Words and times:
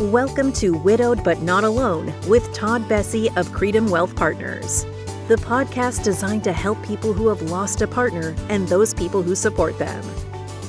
Welcome 0.00 0.54
to 0.54 0.70
Widowed 0.70 1.22
But 1.22 1.42
Not 1.42 1.62
Alone 1.62 2.14
with 2.26 2.54
Todd 2.54 2.88
Bessie 2.88 3.28
of 3.36 3.48
Creidim 3.48 3.90
Wealth 3.90 4.16
Partners, 4.16 4.84
the 5.28 5.36
podcast 5.36 6.02
designed 6.04 6.42
to 6.44 6.54
help 6.54 6.82
people 6.82 7.12
who 7.12 7.28
have 7.28 7.42
lost 7.42 7.82
a 7.82 7.86
partner 7.86 8.34
and 8.48 8.66
those 8.66 8.94
people 8.94 9.20
who 9.20 9.34
support 9.34 9.78
them. 9.78 10.02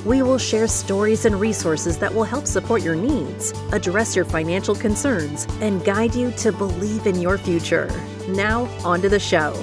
We 0.04 0.20
will 0.20 0.36
share 0.36 0.68
stories 0.68 1.24
and 1.24 1.40
resources 1.40 1.96
that 1.96 2.12
will 2.12 2.24
help 2.24 2.46
support 2.46 2.82
your 2.82 2.94
needs, 2.94 3.52
address 3.72 4.14
your 4.14 4.26
financial 4.26 4.74
concerns, 4.74 5.46
and 5.62 5.82
guide 5.82 6.14
you 6.14 6.30
to 6.32 6.52
believe 6.52 7.06
in 7.06 7.18
your 7.18 7.38
future. 7.38 7.88
Now, 8.28 8.64
on 8.84 9.00
to 9.00 9.08
the 9.08 9.18
show. 9.18 9.54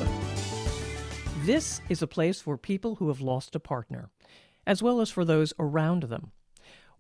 This 1.44 1.80
is 1.90 2.02
a 2.02 2.08
place 2.08 2.42
for 2.42 2.58
people 2.58 2.96
who 2.96 3.10
have 3.10 3.22
lost 3.22 3.54
a 3.54 3.60
partner, 3.60 4.10
as 4.66 4.82
well 4.82 5.00
as 5.00 5.12
for 5.12 5.24
those 5.24 5.54
around 5.60 6.04
them. 6.06 6.32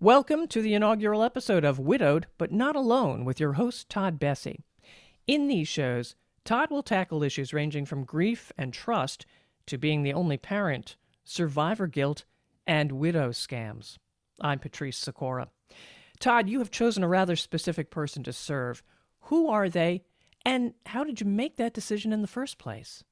Welcome 0.01 0.47
to 0.47 0.61
the 0.61 0.75
inaugural 0.75 1.23
episode 1.23 1.65
of 1.65 1.77
Widowed 1.77 2.27
But 2.37 2.53
Not 2.53 2.77
Alone 2.77 3.25
with 3.25 3.37
your 3.37 3.53
host, 3.53 3.89
Todd 3.89 4.17
Bessie. 4.17 4.63
In 5.27 5.49
these 5.49 5.67
shows, 5.67 6.15
Todd 6.45 6.71
will 6.71 6.83
tackle 6.83 7.21
issues 7.21 7.53
ranging 7.53 7.85
from 7.85 8.05
grief 8.05 8.49
and 8.57 8.73
trust 8.73 9.25
to 9.65 9.77
being 9.77 10.03
the 10.03 10.13
only 10.13 10.37
parent, 10.37 10.95
survivor 11.25 11.85
guilt, 11.85 12.23
and 12.65 12.93
widow 12.93 13.31
scams. 13.31 13.97
I'm 14.39 14.59
Patrice 14.59 14.97
Sikora. 14.97 15.49
Todd, 16.21 16.47
you 16.47 16.59
have 16.59 16.71
chosen 16.71 17.03
a 17.03 17.09
rather 17.09 17.35
specific 17.35 17.91
person 17.91 18.23
to 18.23 18.31
serve. 18.31 18.81
Who 19.23 19.49
are 19.49 19.67
they, 19.67 20.03
and 20.45 20.75
how 20.85 21.03
did 21.03 21.19
you 21.19 21.27
make 21.27 21.57
that 21.57 21.73
decision 21.73 22.13
in 22.13 22.21
the 22.21 22.27
first 22.29 22.57
place? 22.57 23.03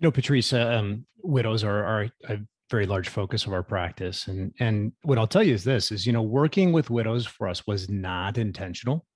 You 0.00 0.08
know, 0.08 0.10
Patrice, 0.10 0.52
um, 0.52 1.06
widows 1.22 1.64
are, 1.64 1.82
are 1.82 2.10
a 2.28 2.40
very 2.70 2.86
large 2.86 3.08
focus 3.08 3.46
of 3.46 3.52
our 3.52 3.62
practice. 3.62 4.26
And 4.26 4.52
and 4.58 4.92
what 5.02 5.18
I'll 5.18 5.26
tell 5.26 5.42
you 5.42 5.54
is 5.54 5.64
this 5.64 5.92
is, 5.92 6.06
you 6.06 6.12
know, 6.12 6.22
working 6.22 6.72
with 6.72 6.90
widows 6.90 7.26
for 7.26 7.48
us 7.48 7.66
was 7.66 7.88
not 7.88 8.38
intentional. 8.38 9.06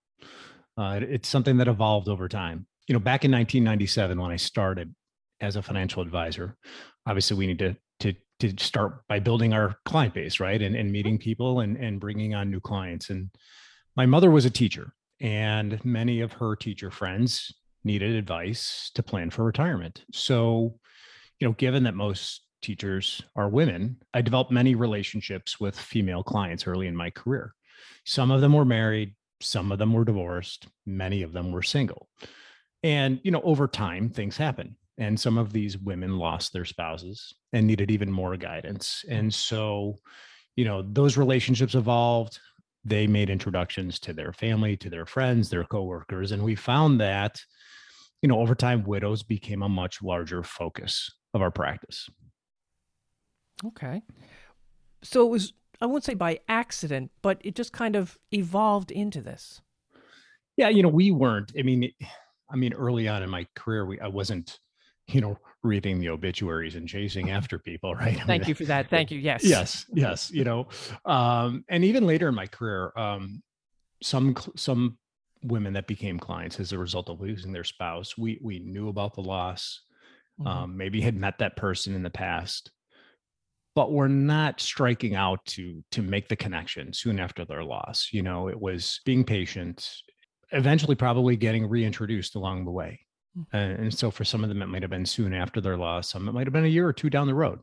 Uh, 0.76 1.00
it's 1.02 1.28
something 1.28 1.56
that 1.58 1.68
evolved 1.68 2.08
over 2.08 2.28
time. 2.28 2.66
You 2.86 2.94
know, 2.94 3.00
back 3.00 3.24
in 3.24 3.30
1997, 3.30 4.20
when 4.20 4.30
I 4.30 4.36
started 4.36 4.94
as 5.40 5.56
a 5.56 5.62
financial 5.62 6.02
advisor, 6.02 6.56
obviously 7.06 7.36
we 7.36 7.46
need 7.46 7.58
to 7.58 7.76
to 8.00 8.14
to 8.40 8.64
start 8.64 9.02
by 9.08 9.18
building 9.18 9.52
our 9.52 9.76
client 9.84 10.14
base, 10.14 10.40
right, 10.40 10.60
and 10.60 10.76
and 10.76 10.90
meeting 10.90 11.18
people 11.18 11.60
and 11.60 11.76
and 11.76 12.00
bringing 12.00 12.34
on 12.34 12.50
new 12.50 12.60
clients. 12.60 13.10
And 13.10 13.30
my 13.96 14.06
mother 14.06 14.30
was 14.30 14.44
a 14.44 14.50
teacher, 14.50 14.94
and 15.20 15.84
many 15.84 16.20
of 16.20 16.32
her 16.34 16.54
teacher 16.56 16.90
friends 16.90 17.52
needed 17.82 18.14
advice 18.14 18.90
to 18.94 19.02
plan 19.02 19.30
for 19.30 19.44
retirement. 19.44 20.04
So, 20.12 20.78
you 21.38 21.48
know, 21.48 21.54
given 21.54 21.84
that 21.84 21.94
most 21.94 22.42
teachers 22.62 23.22
are 23.36 23.48
women, 23.48 23.96
I 24.14 24.22
developed 24.22 24.50
many 24.50 24.74
relationships 24.74 25.58
with 25.60 25.78
female 25.78 26.22
clients 26.22 26.66
early 26.66 26.86
in 26.86 26.96
my 26.96 27.10
career. 27.10 27.54
Some 28.04 28.30
of 28.30 28.40
them 28.40 28.52
were 28.52 28.64
married, 28.64 29.14
some 29.40 29.72
of 29.72 29.78
them 29.78 29.92
were 29.92 30.04
divorced, 30.04 30.66
many 30.86 31.22
of 31.22 31.32
them 31.32 31.52
were 31.52 31.62
single. 31.62 32.08
And, 32.82 33.20
you 33.22 33.30
know, 33.30 33.42
over 33.42 33.68
time, 33.68 34.10
things 34.10 34.36
happen. 34.36 34.76
And 34.98 35.18
some 35.18 35.38
of 35.38 35.52
these 35.52 35.78
women 35.78 36.18
lost 36.18 36.52
their 36.52 36.64
spouses 36.64 37.32
and 37.52 37.66
needed 37.66 37.90
even 37.90 38.12
more 38.12 38.36
guidance. 38.36 39.04
And 39.08 39.32
so, 39.32 39.96
you 40.56 40.64
know, 40.64 40.82
those 40.82 41.16
relationships 41.16 41.74
evolved. 41.74 42.38
They 42.84 43.06
made 43.06 43.30
introductions 43.30 43.98
to 44.00 44.12
their 44.12 44.32
family, 44.32 44.76
to 44.78 44.90
their 44.90 45.06
friends, 45.06 45.48
their 45.48 45.64
coworkers. 45.64 46.32
And 46.32 46.42
we 46.42 46.54
found 46.54 47.00
that, 47.00 47.40
you 48.22 48.28
know, 48.28 48.40
over 48.40 48.54
time, 48.54 48.84
widows 48.84 49.22
became 49.22 49.62
a 49.62 49.68
much 49.68 50.02
larger 50.02 50.42
focus 50.42 51.10
of 51.32 51.40
our 51.40 51.50
practice. 51.50 52.08
Okay. 53.66 54.02
So 55.02 55.26
it 55.26 55.30
was, 55.30 55.52
I 55.80 55.86
won't 55.86 56.04
say 56.04 56.14
by 56.14 56.40
accident, 56.48 57.10
but 57.22 57.40
it 57.42 57.54
just 57.54 57.72
kind 57.72 57.96
of 57.96 58.18
evolved 58.32 58.90
into 58.90 59.20
this. 59.20 59.60
Yeah, 60.56 60.68
you 60.68 60.82
know, 60.82 60.88
we 60.88 61.10
weren't. 61.10 61.52
I 61.58 61.62
mean, 61.62 61.90
I 62.50 62.56
mean, 62.56 62.74
early 62.74 63.08
on 63.08 63.22
in 63.22 63.30
my 63.30 63.46
career, 63.54 63.86
we 63.86 63.98
I 64.00 64.08
wasn't, 64.08 64.58
you 65.06 65.20
know, 65.20 65.38
reading 65.62 66.00
the 66.00 66.10
obituaries 66.10 66.74
and 66.74 66.88
chasing 66.88 67.30
after 67.38 67.58
people, 67.58 67.94
right? 67.94 68.16
Thank 68.16 68.28
I 68.30 68.38
mean, 68.38 68.48
you 68.48 68.54
for 68.54 68.64
that. 68.66 68.90
Thank 68.90 69.10
you. 69.10 69.18
Yes. 69.18 69.44
Yes. 69.44 69.86
Yes. 69.92 70.30
You 70.30 70.44
know, 70.44 70.68
um, 71.04 71.64
and 71.68 71.84
even 71.84 72.06
later 72.06 72.28
in 72.28 72.34
my 72.34 72.46
career, 72.46 72.92
um, 72.96 73.42
some 74.02 74.36
some 74.56 74.98
women 75.42 75.72
that 75.72 75.86
became 75.86 76.18
clients 76.18 76.60
as 76.60 76.72
a 76.72 76.78
result 76.78 77.08
of 77.08 77.20
losing 77.20 77.52
their 77.52 77.64
spouse, 77.64 78.18
we 78.18 78.38
we 78.42 78.58
knew 78.58 78.88
about 78.88 79.14
the 79.14 79.22
loss, 79.22 79.80
mm-hmm. 80.38 80.46
um, 80.46 80.76
maybe 80.76 81.00
had 81.00 81.16
met 81.16 81.38
that 81.38 81.56
person 81.56 81.94
in 81.94 82.02
the 82.02 82.10
past, 82.10 82.70
but 83.80 83.92
we're 83.92 84.08
not 84.08 84.60
striking 84.60 85.14
out 85.14 85.42
to 85.46 85.82
to 85.90 86.02
make 86.02 86.28
the 86.28 86.36
connection 86.36 86.92
soon 86.92 87.18
after 87.18 87.46
their 87.46 87.64
loss 87.64 88.10
you 88.12 88.20
know 88.20 88.46
it 88.46 88.60
was 88.60 89.00
being 89.06 89.24
patient 89.24 89.90
eventually 90.52 90.94
probably 90.94 91.34
getting 91.34 91.66
reintroduced 91.66 92.34
along 92.34 92.66
the 92.66 92.70
way 92.70 93.00
mm-hmm. 93.34 93.56
and, 93.56 93.94
so 93.94 94.10
for 94.10 94.22
some 94.22 94.44
of 94.44 94.50
them 94.50 94.60
it 94.60 94.66
might 94.66 94.82
have 94.82 94.90
been 94.90 95.06
soon 95.06 95.32
after 95.32 95.62
their 95.62 95.78
loss 95.78 96.10
some 96.10 96.28
it 96.28 96.32
might 96.32 96.46
have 96.46 96.52
been 96.52 96.66
a 96.66 96.76
year 96.76 96.86
or 96.86 96.92
two 96.92 97.08
down 97.08 97.26
the 97.26 97.34
road 97.34 97.58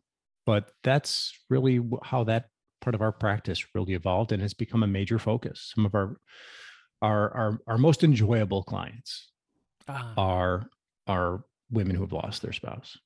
but 0.47 0.71
that's 0.83 1.37
really 1.51 1.79
how 2.01 2.23
that 2.23 2.45
part 2.81 2.95
of 2.95 3.03
our 3.03 3.11
practice 3.11 3.63
really 3.75 3.93
evolved 3.93 4.31
and 4.31 4.41
has 4.41 4.55
become 4.55 4.81
a 4.81 4.87
major 4.87 5.19
focus 5.19 5.71
some 5.75 5.85
of 5.85 5.93
our 5.93 6.17
our 7.03 7.31
our, 7.37 7.59
our 7.67 7.77
most 7.77 8.03
enjoyable 8.03 8.63
clients 8.63 9.31
uh-huh. 9.87 10.13
are 10.17 10.67
are 11.05 11.43
women 11.69 11.95
who 11.95 12.01
have 12.01 12.11
lost 12.11 12.41
their 12.41 12.53
spouse 12.53 12.97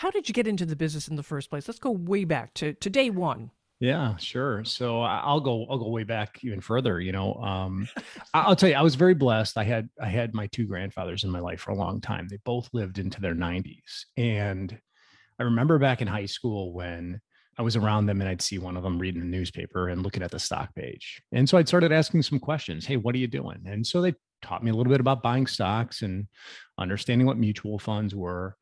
how 0.00 0.10
did 0.10 0.26
you 0.28 0.32
get 0.32 0.46
into 0.46 0.64
the 0.64 0.76
business 0.76 1.08
in 1.08 1.16
the 1.16 1.22
first 1.22 1.50
place? 1.50 1.68
Let's 1.68 1.78
go 1.78 1.90
way 1.90 2.24
back 2.24 2.54
to, 2.54 2.72
to 2.72 2.88
day 2.88 3.10
one. 3.10 3.50
Yeah, 3.80 4.16
sure. 4.16 4.64
So 4.64 5.02
I'll 5.02 5.40
go. 5.40 5.66
I'll 5.68 5.76
go 5.76 5.90
way 5.90 6.04
back 6.04 6.42
even 6.42 6.62
further. 6.62 7.02
You 7.02 7.12
know, 7.12 7.34
um, 7.34 7.86
I'll 8.34 8.56
tell 8.56 8.70
you, 8.70 8.76
I 8.76 8.82
was 8.82 8.94
very 8.94 9.12
blessed. 9.12 9.58
I 9.58 9.64
had 9.64 9.90
I 10.00 10.08
had 10.08 10.32
my 10.32 10.46
two 10.46 10.66
grandfathers 10.66 11.24
in 11.24 11.30
my 11.30 11.40
life 11.40 11.60
for 11.60 11.72
a 11.72 11.76
long 11.76 12.00
time. 12.00 12.28
They 12.28 12.38
both 12.46 12.70
lived 12.72 12.98
into 12.98 13.20
their 13.20 13.34
90s, 13.34 14.06
and 14.16 14.78
I 15.38 15.42
remember 15.42 15.78
back 15.78 16.00
in 16.00 16.08
high 16.08 16.26
school 16.26 16.72
when 16.72 17.20
I 17.58 17.62
was 17.62 17.76
around 17.76 18.06
them 18.06 18.22
and 18.22 18.30
I'd 18.30 18.40
see 18.40 18.58
one 18.58 18.78
of 18.78 18.82
them 18.82 18.98
reading 18.98 19.20
the 19.20 19.26
newspaper 19.26 19.88
and 19.88 20.02
looking 20.02 20.22
at 20.22 20.30
the 20.30 20.38
stock 20.38 20.74
page. 20.74 21.20
And 21.32 21.46
so 21.46 21.58
I'd 21.58 21.68
started 21.68 21.92
asking 21.92 22.22
some 22.22 22.38
questions. 22.38 22.86
Hey, 22.86 22.96
what 22.96 23.14
are 23.14 23.18
you 23.18 23.26
doing? 23.26 23.64
And 23.66 23.86
so 23.86 24.00
they 24.00 24.14
taught 24.40 24.64
me 24.64 24.70
a 24.70 24.74
little 24.74 24.90
bit 24.90 25.00
about 25.00 25.22
buying 25.22 25.46
stocks 25.46 26.00
and 26.00 26.26
understanding 26.78 27.26
what 27.26 27.36
mutual 27.36 27.78
funds 27.78 28.14
were. 28.14 28.56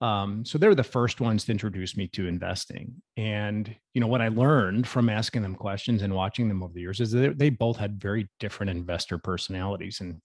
Um, 0.00 0.44
so 0.44 0.58
they're 0.58 0.74
the 0.74 0.82
first 0.82 1.20
ones 1.20 1.44
to 1.44 1.52
introduce 1.52 1.96
me 1.96 2.08
to 2.08 2.26
investing. 2.26 3.00
And 3.16 3.74
you 3.94 4.00
know 4.00 4.06
what 4.06 4.20
I 4.20 4.28
learned 4.28 4.86
from 4.86 5.08
asking 5.08 5.42
them 5.42 5.54
questions 5.54 6.02
and 6.02 6.14
watching 6.14 6.48
them 6.48 6.62
over 6.62 6.72
the 6.74 6.80
years 6.80 7.00
is 7.00 7.12
that 7.12 7.38
they 7.38 7.50
both 7.50 7.76
had 7.76 8.00
very 8.00 8.28
different 8.40 8.70
investor 8.70 9.18
personalities. 9.18 10.00
And 10.00 10.20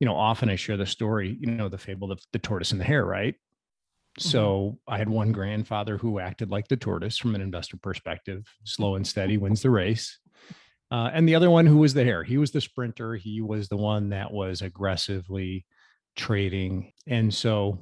you 0.00 0.06
know, 0.06 0.14
often 0.14 0.48
I 0.48 0.56
share 0.56 0.76
the 0.76 0.86
story, 0.86 1.36
you 1.40 1.50
know, 1.50 1.68
the 1.68 1.78
fable 1.78 2.12
of 2.12 2.20
the 2.32 2.38
tortoise 2.38 2.72
and 2.72 2.80
the 2.80 2.84
hare, 2.84 3.04
right? 3.04 3.34
Mm-hmm. 3.34 4.28
So 4.28 4.78
I 4.86 4.98
had 4.98 5.08
one 5.08 5.32
grandfather 5.32 5.96
who 5.96 6.18
acted 6.18 6.50
like 6.50 6.68
the 6.68 6.76
tortoise 6.76 7.18
from 7.18 7.34
an 7.34 7.40
investor 7.40 7.76
perspective, 7.76 8.46
slow 8.64 8.96
and 8.96 9.06
steady 9.06 9.38
wins 9.38 9.62
the 9.62 9.70
race. 9.70 10.18
Uh, 10.90 11.10
and 11.12 11.28
the 11.28 11.34
other 11.34 11.50
one 11.50 11.66
who 11.66 11.78
was 11.78 11.94
the 11.94 12.04
hare, 12.04 12.24
he 12.24 12.38
was 12.38 12.50
the 12.50 12.60
sprinter. 12.60 13.14
He 13.14 13.40
was 13.40 13.68
the 13.68 13.76
one 13.76 14.10
that 14.10 14.32
was 14.32 14.62
aggressively 14.62 15.66
trading. 16.16 16.92
And 17.06 17.32
so 17.32 17.80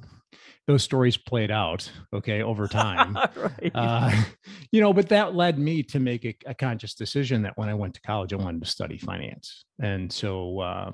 those 0.66 0.82
stories 0.82 1.16
played 1.16 1.50
out 1.50 1.90
okay 2.12 2.42
over 2.42 2.66
time 2.68 3.16
right. 3.36 3.72
uh, 3.74 4.10
you 4.72 4.80
know 4.80 4.92
but 4.92 5.08
that 5.08 5.34
led 5.34 5.58
me 5.58 5.82
to 5.82 6.00
make 6.00 6.24
a, 6.24 6.36
a, 6.46 6.54
conscious 6.54 6.94
decision 6.94 7.42
that 7.42 7.56
when 7.56 7.68
i 7.68 7.74
went 7.74 7.94
to 7.94 8.00
college 8.02 8.32
i 8.32 8.36
wanted 8.36 8.62
to 8.62 8.70
study 8.70 8.98
finance 8.98 9.64
and 9.80 10.12
so 10.12 10.60
uh, 10.60 10.90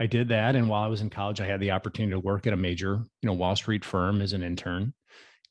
i 0.00 0.06
did 0.06 0.28
that 0.28 0.56
and 0.56 0.68
while 0.68 0.82
i 0.82 0.88
was 0.88 1.00
in 1.00 1.10
college 1.10 1.40
i 1.40 1.46
had 1.46 1.60
the 1.60 1.70
opportunity 1.70 2.12
to 2.12 2.20
work 2.20 2.46
at 2.46 2.52
a 2.52 2.56
major 2.56 3.04
you 3.22 3.26
know 3.26 3.32
wall 3.32 3.56
street 3.56 3.84
firm 3.84 4.20
as 4.20 4.32
an 4.32 4.42
intern 4.42 4.92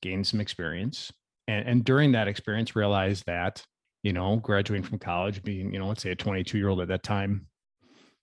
gained 0.01 0.25
some 0.25 0.41
experience 0.41 1.11
and, 1.47 1.67
and 1.67 1.83
during 1.83 2.11
that 2.11 2.27
experience 2.27 2.75
realized 2.75 3.23
that 3.25 3.63
you 4.03 4.13
know 4.13 4.37
graduating 4.37 4.87
from 4.87 4.99
college 4.99 5.43
being 5.43 5.73
you 5.73 5.79
know 5.79 5.87
let's 5.87 6.01
say 6.01 6.11
a 6.11 6.15
22 6.15 6.57
year 6.57 6.69
old 6.69 6.81
at 6.81 6.87
that 6.87 7.03
time 7.03 7.45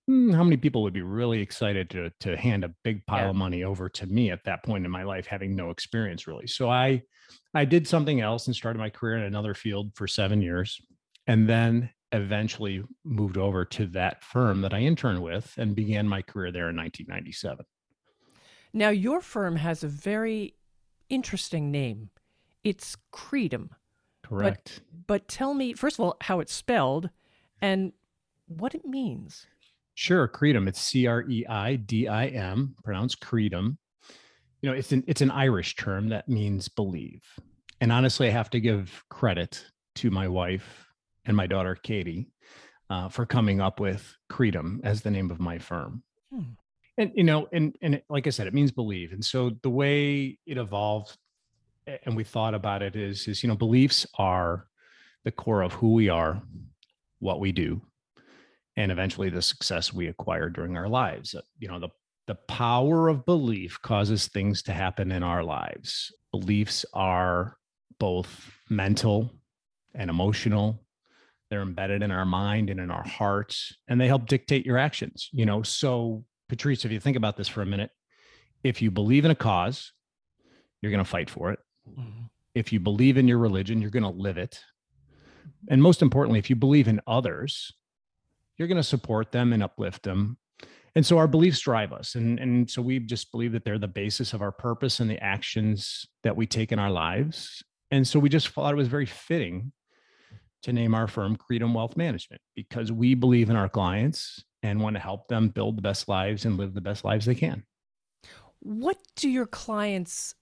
Hmm, 0.08 0.32
how 0.32 0.42
many 0.42 0.56
people 0.56 0.82
would 0.82 0.94
be 0.94 1.02
really 1.02 1.40
excited 1.40 1.90
to 1.90 2.10
to 2.20 2.36
hand 2.36 2.64
a 2.64 2.74
big 2.82 3.04
pile 3.06 3.24
yeah. 3.24 3.30
of 3.30 3.36
money 3.36 3.62
over 3.62 3.88
to 3.90 4.06
me 4.06 4.30
at 4.30 4.44
that 4.44 4.64
point 4.64 4.84
in 4.84 4.90
my 4.90 5.02
life 5.04 5.26
having 5.26 5.54
no 5.54 5.70
experience 5.70 6.26
really? 6.26 6.46
So 6.46 6.70
i 6.70 7.02
i 7.54 7.64
did 7.64 7.86
something 7.86 8.20
else 8.20 8.46
and 8.46 8.56
started 8.56 8.78
my 8.78 8.90
career 8.90 9.18
in 9.18 9.24
another 9.24 9.54
field 9.54 9.92
for 9.94 10.08
7 10.08 10.40
years 10.40 10.80
and 11.26 11.48
then 11.48 11.90
eventually 12.12 12.82
moved 13.04 13.36
over 13.36 13.66
to 13.66 13.86
that 13.88 14.24
firm 14.24 14.62
that 14.62 14.72
i 14.72 14.78
interned 14.78 15.22
with 15.22 15.52
and 15.58 15.76
began 15.76 16.08
my 16.08 16.22
career 16.22 16.50
there 16.50 16.70
in 16.70 16.76
1997 16.76 17.66
now 18.72 18.90
your 18.90 19.20
firm 19.20 19.56
has 19.56 19.82
a 19.82 19.88
very 19.88 20.54
interesting 21.08 21.70
name. 21.70 22.10
It's 22.64 22.96
Creidim 23.12 23.70
correct. 24.22 24.82
but, 24.90 25.06
but 25.06 25.28
tell 25.28 25.54
me 25.54 25.72
first 25.72 25.98
of 25.98 26.04
all 26.04 26.16
how 26.22 26.40
it's 26.40 26.52
spelled 26.52 27.10
and 27.60 27.92
what 28.46 28.74
it 28.74 28.84
means 28.84 29.46
Sure, 30.00 30.28
Creidim. 30.28 30.68
It's 30.68 30.80
C 30.80 31.08
R 31.08 31.24
E 31.28 31.44
I 31.48 31.74
D 31.74 32.06
I 32.06 32.26
M, 32.26 32.76
pronounced 32.84 33.20
Creidim. 33.20 33.78
You 34.62 34.70
know, 34.70 34.72
it's 34.72 34.92
an 34.92 35.02
it's 35.08 35.22
an 35.22 35.32
Irish 35.32 35.74
term 35.74 36.10
that 36.10 36.28
means 36.28 36.68
believe. 36.68 37.24
And 37.80 37.90
honestly, 37.90 38.28
I 38.28 38.30
have 38.30 38.48
to 38.50 38.60
give 38.60 39.02
credit 39.10 39.64
to 39.96 40.12
my 40.12 40.28
wife 40.28 40.86
and 41.24 41.36
my 41.36 41.48
daughter 41.48 41.74
Katie. 41.74 42.28
uh, 42.90 43.08
for 43.08 43.26
coming 43.26 43.60
up 43.60 43.80
with 43.80 44.14
Creidim 44.30 44.80
as 44.84 45.02
the 45.02 45.10
name 45.10 45.32
of 45.32 45.40
my 45.40 45.58
firm. 45.58 46.04
Hmm. 46.32 46.42
And 46.96 47.10
you 47.16 47.24
know, 47.24 47.48
and 47.52 47.76
and 47.82 47.96
it, 47.96 48.04
like 48.08 48.28
I 48.28 48.30
said, 48.30 48.46
it 48.46 48.54
means 48.54 48.70
believe. 48.70 49.12
And 49.12 49.24
so 49.24 49.50
the 49.62 49.70
way 49.70 50.38
it 50.46 50.58
evolved, 50.58 51.16
and 52.04 52.16
we 52.16 52.22
thought 52.22 52.54
about 52.54 52.82
it 52.82 52.94
is 52.94 53.26
is 53.26 53.42
you 53.42 53.48
know 53.48 53.56
beliefs 53.56 54.06
are 54.16 54.66
the 55.24 55.32
core 55.32 55.62
of 55.62 55.72
who 55.72 55.94
we 55.94 56.08
are, 56.08 56.40
what 57.18 57.40
we 57.40 57.50
do, 57.50 57.82
and 58.78 58.92
eventually 58.92 59.28
the 59.28 59.42
success 59.42 59.92
we 59.92 60.06
acquire 60.06 60.48
during 60.48 60.76
our 60.76 60.88
lives. 60.88 61.34
Uh, 61.34 61.40
you 61.58 61.68
know, 61.68 61.80
the 61.80 61.88
the 62.28 62.36
power 62.46 63.08
of 63.08 63.24
belief 63.24 63.80
causes 63.82 64.28
things 64.28 64.62
to 64.62 64.72
happen 64.72 65.10
in 65.10 65.22
our 65.22 65.42
lives. 65.42 66.12
Beliefs 66.30 66.84
are 66.92 67.56
both 67.98 68.52
mental 68.68 69.32
and 69.94 70.10
emotional. 70.10 70.84
They're 71.48 71.62
embedded 71.62 72.02
in 72.02 72.10
our 72.10 72.26
mind 72.26 72.68
and 72.68 72.78
in 72.78 72.90
our 72.90 73.02
hearts, 73.02 73.74
and 73.88 74.00
they 74.00 74.06
help 74.06 74.26
dictate 74.26 74.66
your 74.66 74.78
actions. 74.78 75.28
You 75.32 75.46
know, 75.46 75.62
so 75.62 76.24
Patrice, 76.48 76.84
if 76.84 76.92
you 76.92 77.00
think 77.00 77.16
about 77.16 77.36
this 77.36 77.48
for 77.48 77.62
a 77.62 77.66
minute, 77.66 77.90
if 78.62 78.80
you 78.80 78.90
believe 78.90 79.24
in 79.24 79.30
a 79.30 79.34
cause, 79.34 79.92
you're 80.82 80.92
going 80.92 81.04
to 81.04 81.10
fight 81.10 81.30
for 81.30 81.50
it. 81.50 81.58
Mm-hmm. 81.90 82.26
If 82.54 82.72
you 82.72 82.78
believe 82.78 83.16
in 83.16 83.26
your 83.26 83.38
religion, 83.38 83.80
you're 83.80 83.90
going 83.90 84.02
to 84.02 84.08
live 84.10 84.38
it. 84.38 84.60
And 85.68 85.82
most 85.82 86.02
importantly, 86.02 86.38
if 86.38 86.50
you 86.50 86.56
believe 86.56 86.88
in 86.88 87.00
others, 87.06 87.72
you're 88.58 88.68
going 88.68 88.76
to 88.76 88.82
support 88.82 89.32
them 89.32 89.52
and 89.52 89.62
uplift 89.62 90.02
them. 90.02 90.36
And 90.94 91.06
so 91.06 91.18
our 91.18 91.28
beliefs 91.28 91.60
drive 91.60 91.92
us. 91.92 92.16
And, 92.16 92.40
and 92.40 92.68
so 92.68 92.82
we 92.82 92.98
just 92.98 93.30
believe 93.30 93.52
that 93.52 93.64
they're 93.64 93.78
the 93.78 93.86
basis 93.86 94.32
of 94.32 94.42
our 94.42 94.50
purpose 94.50 94.98
and 94.98 95.08
the 95.08 95.22
actions 95.22 96.06
that 96.24 96.36
we 96.36 96.46
take 96.46 96.72
in 96.72 96.78
our 96.78 96.90
lives. 96.90 97.62
And 97.90 98.06
so 98.06 98.18
we 98.18 98.28
just 98.28 98.48
thought 98.48 98.72
it 98.72 98.76
was 98.76 98.88
very 98.88 99.06
fitting 99.06 99.72
to 100.62 100.72
name 100.72 100.94
our 100.94 101.06
firm 101.06 101.36
Creidim 101.36 101.72
Wealth 101.72 101.96
Management 101.96 102.42
because 102.56 102.90
we 102.90 103.14
believe 103.14 103.48
in 103.48 103.56
our 103.56 103.68
clients 103.68 104.42
and 104.62 104.80
want 104.80 104.96
to 104.96 105.00
help 105.00 105.28
them 105.28 105.50
build 105.50 105.76
the 105.76 105.82
best 105.82 106.08
lives 106.08 106.44
and 106.44 106.56
live 106.56 106.74
the 106.74 106.80
best 106.80 107.04
lives 107.04 107.26
they 107.26 107.34
can. 107.34 107.64
What 108.58 108.96
do 109.14 109.28
your 109.28 109.46
clients, 109.46 110.34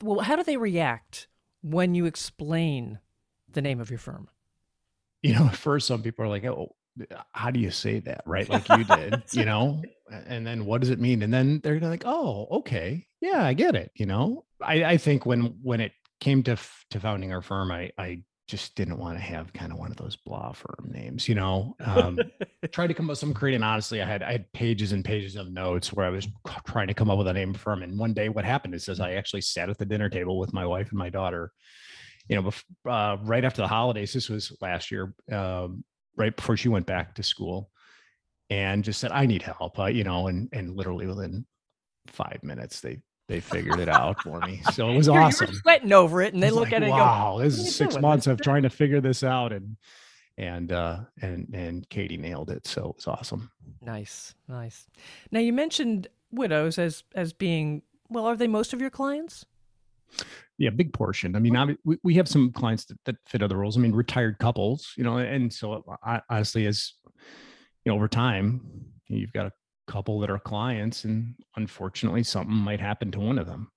well, 0.00 0.20
how 0.20 0.36
do 0.36 0.44
they 0.44 0.56
react 0.56 1.26
when 1.60 1.96
you 1.96 2.06
explain 2.06 3.00
the 3.50 3.62
name 3.62 3.80
of 3.80 3.90
your 3.90 3.98
firm? 3.98 4.28
You 5.22 5.34
know, 5.34 5.48
first, 5.52 5.86
some 5.86 6.02
people 6.02 6.24
are 6.24 6.28
like, 6.28 6.44
oh, 6.44 6.74
how 7.32 7.50
do 7.50 7.60
you 7.60 7.70
say 7.70 8.00
that? 8.00 8.22
Right. 8.26 8.48
Like 8.48 8.68
you 8.68 8.84
did, 8.84 9.22
you 9.32 9.44
know, 9.44 9.82
and 10.26 10.46
then 10.46 10.64
what 10.64 10.80
does 10.80 10.90
it 10.90 11.00
mean? 11.00 11.22
And 11.22 11.32
then 11.32 11.60
they're 11.62 11.80
like, 11.80 12.04
oh, 12.04 12.46
okay. 12.50 13.06
Yeah, 13.20 13.44
I 13.44 13.54
get 13.54 13.76
it. 13.76 13.90
You 13.94 14.06
know, 14.06 14.44
I, 14.60 14.84
I 14.84 14.96
think 14.96 15.26
when, 15.26 15.58
when 15.62 15.80
it 15.80 15.92
came 16.20 16.42
to, 16.44 16.56
to 16.90 17.00
founding 17.00 17.32
our 17.32 17.42
firm, 17.42 17.70
I, 17.70 17.90
I 17.98 18.22
just 18.48 18.74
didn't 18.74 18.98
want 18.98 19.16
to 19.16 19.22
have 19.22 19.52
kind 19.52 19.70
of 19.70 19.78
one 19.78 19.90
of 19.90 19.98
those 19.98 20.16
blah 20.16 20.52
firm 20.52 20.90
names, 20.90 21.28
you 21.28 21.34
know. 21.34 21.76
Um, 21.84 22.18
tried 22.72 22.86
to 22.86 22.94
come 22.94 23.06
up 23.06 23.10
with 23.10 23.18
some 23.18 23.34
creative. 23.34 23.62
honestly, 23.62 24.00
I 24.00 24.06
had 24.06 24.22
I 24.22 24.32
had 24.32 24.52
pages 24.52 24.92
and 24.92 25.04
pages 25.04 25.36
of 25.36 25.52
notes 25.52 25.92
where 25.92 26.06
I 26.06 26.10
was 26.10 26.26
trying 26.66 26.88
to 26.88 26.94
come 26.94 27.10
up 27.10 27.18
with 27.18 27.28
a 27.28 27.32
name 27.32 27.52
firm. 27.52 27.82
And 27.82 27.98
one 27.98 28.14
day, 28.14 28.30
what 28.30 28.46
happened 28.46 28.74
is, 28.74 28.88
as 28.88 29.00
I 29.00 29.12
actually 29.12 29.42
sat 29.42 29.68
at 29.68 29.76
the 29.76 29.84
dinner 29.84 30.08
table 30.08 30.38
with 30.38 30.54
my 30.54 30.64
wife 30.64 30.88
and 30.88 30.98
my 30.98 31.10
daughter, 31.10 31.52
you 32.28 32.40
know, 32.40 32.90
uh, 32.90 33.16
right 33.22 33.44
after 33.44 33.62
the 33.62 33.68
holidays. 33.68 34.12
This 34.12 34.28
was 34.28 34.56
last 34.60 34.90
year, 34.90 35.14
um, 35.32 35.84
right 36.16 36.34
before 36.34 36.56
she 36.56 36.68
went 36.68 36.86
back 36.86 37.14
to 37.14 37.22
school, 37.22 37.70
and 38.50 38.84
just 38.84 39.00
said, 39.00 39.12
"I 39.12 39.26
need 39.26 39.42
help," 39.42 39.78
uh, 39.78 39.86
you 39.86 40.04
know, 40.04 40.28
and 40.28 40.48
and 40.52 40.76
literally 40.76 41.06
within 41.06 41.46
five 42.06 42.42
minutes, 42.42 42.80
they 42.80 43.00
they 43.28 43.40
figured 43.40 43.78
it 43.78 43.88
out 43.88 44.22
for 44.22 44.40
me. 44.40 44.62
So 44.72 44.90
it 44.90 44.96
was 44.96 45.06
You're, 45.06 45.18
awesome. 45.18 45.52
sweating 45.52 45.92
over 45.92 46.22
it, 46.22 46.34
and 46.34 46.42
they 46.42 46.50
look 46.50 46.64
like, 46.64 46.74
at 46.74 46.82
it. 46.82 46.90
Wow, 46.90 47.36
go, 47.36 47.44
this 47.44 47.58
is 47.58 47.74
six 47.74 47.98
months 47.98 48.26
of 48.26 48.40
trying 48.40 48.62
to 48.62 48.70
figure 48.70 49.00
this 49.00 49.22
out, 49.22 49.52
and 49.52 49.76
and 50.36 50.72
uh, 50.72 51.00
and 51.22 51.48
and 51.54 51.88
Katie 51.88 52.16
nailed 52.16 52.50
it. 52.50 52.66
So 52.66 52.90
it 52.90 52.96
was 52.96 53.06
awesome. 53.06 53.50
Nice, 53.82 54.34
nice. 54.48 54.86
Now 55.30 55.40
you 55.40 55.52
mentioned 55.52 56.08
widows 56.30 56.78
as 56.78 57.04
as 57.14 57.32
being 57.32 57.82
well. 58.08 58.26
Are 58.26 58.36
they 58.36 58.48
most 58.48 58.72
of 58.72 58.80
your 58.80 58.90
clients? 58.90 59.44
Yeah, 60.58 60.70
big 60.70 60.92
portion. 60.92 61.36
I 61.36 61.38
mean, 61.38 61.78
we, 61.84 61.98
we 62.02 62.14
have 62.14 62.28
some 62.28 62.50
clients 62.52 62.84
that, 62.86 62.98
that 63.04 63.16
fit 63.26 63.42
other 63.42 63.56
roles. 63.56 63.76
I 63.76 63.80
mean, 63.80 63.92
retired 63.92 64.38
couples, 64.38 64.92
you 64.96 65.04
know, 65.04 65.18
and 65.18 65.52
so 65.52 65.84
I, 66.02 66.20
honestly, 66.28 66.66
as 66.66 66.94
you 67.84 67.92
know, 67.92 67.96
over 67.96 68.08
time, 68.08 68.60
you've 69.06 69.32
got 69.32 69.46
a 69.46 69.52
couple 69.86 70.20
that 70.20 70.30
are 70.30 70.38
clients 70.38 71.04
and 71.04 71.34
unfortunately 71.56 72.22
something 72.22 72.54
might 72.54 72.80
happen 72.80 73.10
to 73.12 73.20
one 73.20 73.38
of 73.38 73.46
them. 73.46 73.70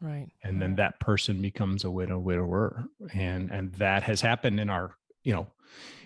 Right 0.00 0.28
and 0.44 0.62
then 0.62 0.76
that 0.76 1.00
person 1.00 1.42
becomes 1.42 1.82
a 1.84 1.90
widow 1.90 2.18
widower. 2.20 2.84
And 3.12 3.50
and 3.50 3.72
that 3.74 4.04
has 4.04 4.20
happened 4.20 4.60
in 4.60 4.70
our 4.70 4.94
you 5.24 5.32
know 5.32 5.48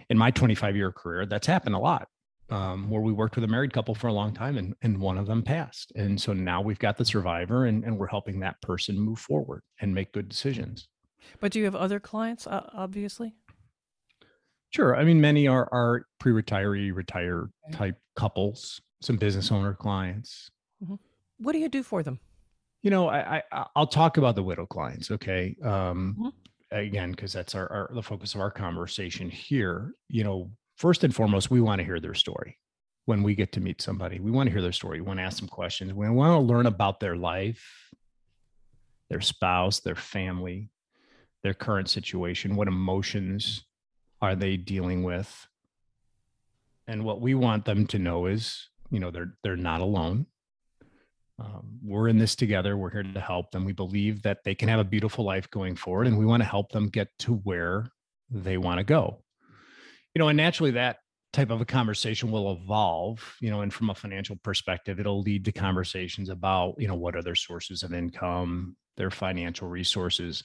in 0.08 0.16
my 0.18 0.30
25 0.30 0.76
year 0.76 0.90
career 0.92 1.26
that's 1.26 1.46
happened 1.46 1.74
a 1.74 1.78
lot 1.78 2.08
um, 2.52 2.90
where 2.90 3.02
we 3.02 3.12
worked 3.12 3.36
with 3.36 3.44
a 3.44 3.48
married 3.48 3.72
couple 3.72 3.94
for 3.94 4.08
a 4.08 4.12
long 4.12 4.32
time 4.32 4.58
and, 4.58 4.74
and 4.82 4.98
one 4.98 5.18
of 5.18 5.26
them 5.26 5.42
passed 5.42 5.92
and 5.96 6.20
so 6.20 6.32
now 6.32 6.60
we've 6.60 6.78
got 6.78 6.96
the 6.96 7.04
survivor 7.04 7.66
and, 7.66 7.84
and 7.84 7.96
we're 7.96 8.06
helping 8.06 8.40
that 8.40 8.60
person 8.62 8.98
move 8.98 9.18
forward 9.18 9.62
and 9.80 9.94
make 9.94 10.12
good 10.12 10.28
decisions 10.28 10.88
but 11.40 11.52
do 11.52 11.58
you 11.58 11.64
have 11.64 11.74
other 11.74 12.00
clients 12.00 12.46
uh, 12.46 12.68
obviously 12.72 13.34
sure 14.70 14.96
i 14.96 15.04
mean 15.04 15.20
many 15.20 15.46
are 15.48 15.68
are 15.72 16.06
pre-retiree 16.18 16.94
retire 16.94 17.50
type 17.72 17.96
couples 18.16 18.80
some 19.02 19.16
business 19.16 19.50
owner 19.52 19.74
clients. 19.74 20.50
Mm-hmm. 20.82 20.94
What 21.38 21.52
do 21.52 21.58
you 21.58 21.68
do 21.68 21.82
for 21.82 22.02
them? 22.02 22.20
You 22.82 22.90
know, 22.90 23.08
I, 23.08 23.42
I 23.52 23.66
will 23.76 23.86
talk 23.86 24.16
about 24.16 24.34
the 24.34 24.42
widow 24.42 24.66
clients. 24.66 25.10
Okay. 25.10 25.56
Um, 25.62 26.16
mm-hmm. 26.18 26.28
Again, 26.76 27.10
because 27.10 27.32
that's 27.32 27.54
our, 27.54 27.70
our 27.70 27.90
the 27.92 28.02
focus 28.02 28.34
of 28.34 28.40
our 28.40 28.50
conversation 28.50 29.28
here. 29.28 29.92
You 30.08 30.24
know, 30.24 30.50
first 30.82 31.04
and 31.04 31.14
foremost, 31.14 31.48
we 31.48 31.60
want 31.60 31.78
to 31.78 31.84
hear 31.84 32.00
their 32.00 32.12
story 32.12 32.58
when 33.04 33.22
we 33.22 33.36
get 33.36 33.52
to 33.52 33.60
meet 33.60 33.80
somebody. 33.80 34.18
We 34.18 34.32
want 34.32 34.48
to 34.48 34.52
hear 34.52 34.60
their 34.60 34.72
story. 34.72 35.00
We 35.00 35.06
want 35.06 35.20
to 35.20 35.24
ask 35.24 35.38
them 35.38 35.48
questions. 35.48 35.94
We 35.94 36.10
want 36.10 36.32
to 36.32 36.52
learn 36.52 36.66
about 36.66 36.98
their 36.98 37.14
life, 37.14 37.88
their 39.08 39.20
spouse, 39.20 39.78
their 39.78 39.94
family, 39.94 40.70
their 41.44 41.54
current 41.54 41.88
situation. 41.88 42.56
What 42.56 42.66
emotions 42.66 43.64
are 44.20 44.34
they 44.34 44.56
dealing 44.56 45.04
with? 45.04 45.46
And 46.88 47.04
what 47.04 47.20
we 47.20 47.34
want 47.36 47.64
them 47.64 47.86
to 47.86 47.98
know 48.00 48.26
is 48.26 48.68
you 48.90 49.00
know 49.00 49.10
they're 49.10 49.34
they're 49.42 49.56
not 49.56 49.80
alone 49.80 50.26
um, 51.38 51.78
we're 51.82 52.08
in 52.08 52.18
this 52.18 52.36
together 52.36 52.76
we're 52.76 52.90
here 52.90 53.02
to 53.02 53.20
help 53.20 53.50
them 53.50 53.64
we 53.64 53.72
believe 53.72 54.22
that 54.22 54.44
they 54.44 54.54
can 54.54 54.68
have 54.68 54.80
a 54.80 54.84
beautiful 54.84 55.24
life 55.24 55.50
going 55.50 55.74
forward 55.74 56.06
and 56.06 56.18
we 56.18 56.26
want 56.26 56.42
to 56.42 56.48
help 56.48 56.70
them 56.70 56.88
get 56.88 57.08
to 57.18 57.36
where 57.36 57.86
they 58.30 58.58
want 58.58 58.78
to 58.78 58.84
go 58.84 59.21
you 60.14 60.18
know 60.18 60.28
and 60.28 60.36
naturally 60.36 60.72
that 60.72 60.98
type 61.32 61.50
of 61.50 61.62
a 61.62 61.64
conversation 61.64 62.30
will 62.30 62.52
evolve 62.52 63.36
you 63.40 63.50
know 63.50 63.62
and 63.62 63.72
from 63.72 63.90
a 63.90 63.94
financial 63.94 64.36
perspective 64.36 65.00
it'll 65.00 65.22
lead 65.22 65.44
to 65.44 65.52
conversations 65.52 66.28
about 66.28 66.74
you 66.78 66.86
know 66.86 66.94
what 66.94 67.16
are 67.16 67.22
their 67.22 67.34
sources 67.34 67.82
of 67.82 67.92
income 67.92 68.76
their 68.96 69.10
financial 69.10 69.68
resources. 69.68 70.44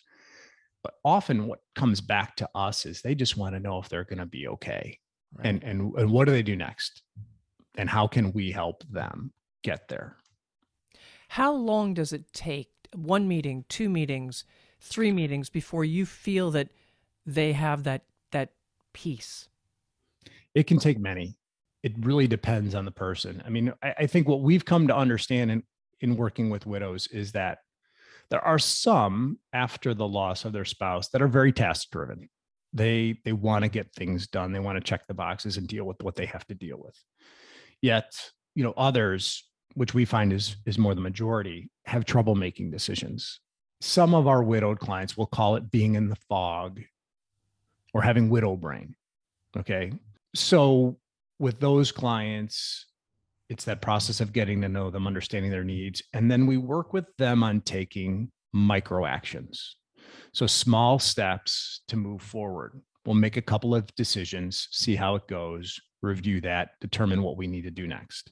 But 0.83 0.93
often 1.03 1.47
what 1.47 1.59
comes 1.75 2.01
back 2.01 2.35
to 2.37 2.49
us 2.55 2.85
is 2.85 3.01
they 3.01 3.15
just 3.15 3.37
want 3.37 3.55
to 3.55 3.59
know 3.59 3.79
if 3.79 3.89
they're 3.89 4.03
going 4.03 4.19
to 4.19 4.25
be 4.25 4.47
okay 4.47 4.99
right. 5.35 5.47
and 5.47 5.63
and 5.63 5.93
and 5.95 6.11
what 6.11 6.25
do 6.25 6.31
they 6.31 6.43
do 6.43 6.55
next? 6.55 7.01
And 7.77 7.89
how 7.89 8.07
can 8.07 8.31
we 8.31 8.51
help 8.51 8.83
them 8.89 9.31
get 9.63 9.87
there? 9.87 10.17
How 11.29 11.53
long 11.53 11.93
does 11.93 12.13
it 12.13 12.31
take 12.33 12.69
one 12.95 13.27
meeting 13.27 13.65
two 13.69 13.89
meetings 13.89 14.45
three 14.79 15.11
meetings 15.11 15.49
before 15.49 15.83
you 15.83 16.05
feel 16.05 16.51
that 16.51 16.69
they 17.25 17.51
have 17.51 17.83
that 17.83 18.03
that 18.31 18.51
peace 18.93 19.49
it 20.57 20.67
can 20.67 20.79
take 20.79 20.99
many 20.99 21.37
it 21.83 21.93
really 21.99 22.27
depends 22.27 22.75
on 22.75 22.85
the 22.85 22.91
person 22.91 23.41
i 23.45 23.49
mean 23.49 23.73
i, 23.83 23.93
I 23.99 24.07
think 24.07 24.27
what 24.27 24.41
we've 24.41 24.65
come 24.65 24.87
to 24.87 24.95
understand 24.95 25.51
in 25.51 25.63
in 26.01 26.15
working 26.15 26.49
with 26.49 26.65
widows 26.65 27.07
is 27.07 27.31
that 27.31 27.59
there 28.29 28.43
are 28.43 28.59
some 28.59 29.39
after 29.53 29.93
the 29.93 30.07
loss 30.07 30.45
of 30.45 30.53
their 30.53 30.65
spouse 30.65 31.09
that 31.09 31.21
are 31.21 31.27
very 31.27 31.51
task 31.51 31.89
driven 31.91 32.29
they 32.73 33.17
they 33.23 33.33
want 33.33 33.63
to 33.63 33.69
get 33.69 33.93
things 33.93 34.27
done 34.27 34.51
they 34.51 34.59
want 34.59 34.77
to 34.77 34.83
check 34.83 35.07
the 35.07 35.13
boxes 35.13 35.57
and 35.57 35.67
deal 35.67 35.85
with 35.85 36.01
what 36.03 36.15
they 36.15 36.25
have 36.25 36.45
to 36.45 36.53
deal 36.53 36.77
with 36.77 36.95
Yet, 37.81 38.13
you 38.55 38.63
know, 38.63 38.73
others, 38.75 39.43
which 39.75 39.93
we 39.93 40.05
find 40.05 40.33
is 40.33 40.57
is 40.65 40.77
more 40.77 40.95
the 40.95 41.01
majority, 41.01 41.69
have 41.85 42.05
trouble 42.05 42.35
making 42.35 42.71
decisions. 42.71 43.39
Some 43.81 44.15
of 44.15 44.27
our 44.27 44.43
widowed 44.43 44.79
clients 44.79 45.15
will 45.15 45.27
call 45.27 45.55
it 45.55 45.69
being 45.69 45.95
in 45.95 46.09
the 46.09 46.17
fog 46.27 46.81
or 47.93 48.01
having 48.01 48.29
widow 48.29 48.55
brain. 48.55 48.95
Okay. 49.55 49.91
So 50.37 50.97
with 51.39 51.59
those 51.59 51.91
clients, 51.91 52.85
it's 53.49 53.65
that 53.65 53.81
process 53.81 54.19
of 54.19 54.33
getting 54.33 54.61
to 54.61 54.69
know 54.69 54.89
them, 54.89 55.07
understanding 55.07 55.51
their 55.51 55.63
needs. 55.63 56.01
And 56.13 56.29
then 56.29 56.45
we 56.45 56.57
work 56.57 56.93
with 56.93 57.05
them 57.17 57.43
on 57.43 57.61
taking 57.61 58.31
micro 58.53 59.05
actions. 59.05 59.77
So 60.33 60.45
small 60.45 60.99
steps 60.99 61.81
to 61.87 61.95
move 61.95 62.21
forward. 62.21 62.81
We'll 63.05 63.15
make 63.15 63.37
a 63.37 63.41
couple 63.41 63.73
of 63.73 63.87
decisions, 63.95 64.67
see 64.71 64.95
how 64.95 65.15
it 65.15 65.27
goes, 65.27 65.79
review 66.01 66.41
that, 66.41 66.71
determine 66.81 67.23
what 67.23 67.37
we 67.37 67.47
need 67.47 67.63
to 67.63 67.71
do 67.71 67.87
next. 67.87 68.31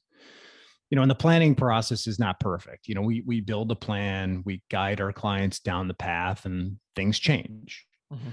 You 0.90 0.98
know, 0.98 1.02
and 1.02 1.10
the 1.10 1.16
planning 1.16 1.56
process 1.56 2.08
is 2.08 2.20
not 2.20 2.40
perfect. 2.40 2.88
You 2.88 2.96
know, 2.96 3.02
we 3.02 3.22
we 3.26 3.42
build 3.42 3.72
a 3.72 3.76
plan, 3.76 4.44
we 4.46 4.62
guide 4.70 5.02
our 5.02 5.12
clients 5.12 5.60
down 5.60 5.88
the 5.88 5.96
path, 5.96 6.46
and 6.46 6.78
things 6.96 7.18
change. 7.18 7.86
Mm-hmm. 8.14 8.30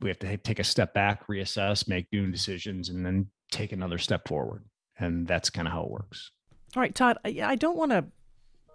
We 0.00 0.08
have 0.08 0.18
to 0.20 0.36
take 0.38 0.58
a 0.58 0.64
step 0.64 0.94
back, 0.94 1.26
reassess, 1.26 1.88
make 1.88 2.06
new 2.12 2.30
decisions, 2.30 2.88
and 2.88 3.04
then 3.04 3.26
take 3.50 3.72
another 3.72 3.98
step 3.98 4.26
forward. 4.26 4.64
And 4.98 5.26
that's 5.26 5.50
kind 5.50 5.66
of 5.66 5.72
how 5.72 5.82
it 5.82 5.90
works. 5.90 6.30
All 6.76 6.80
right, 6.80 6.94
Todd, 6.94 7.18
I, 7.24 7.56
don't 7.56 7.76
want 7.76 7.90
to 7.90 8.04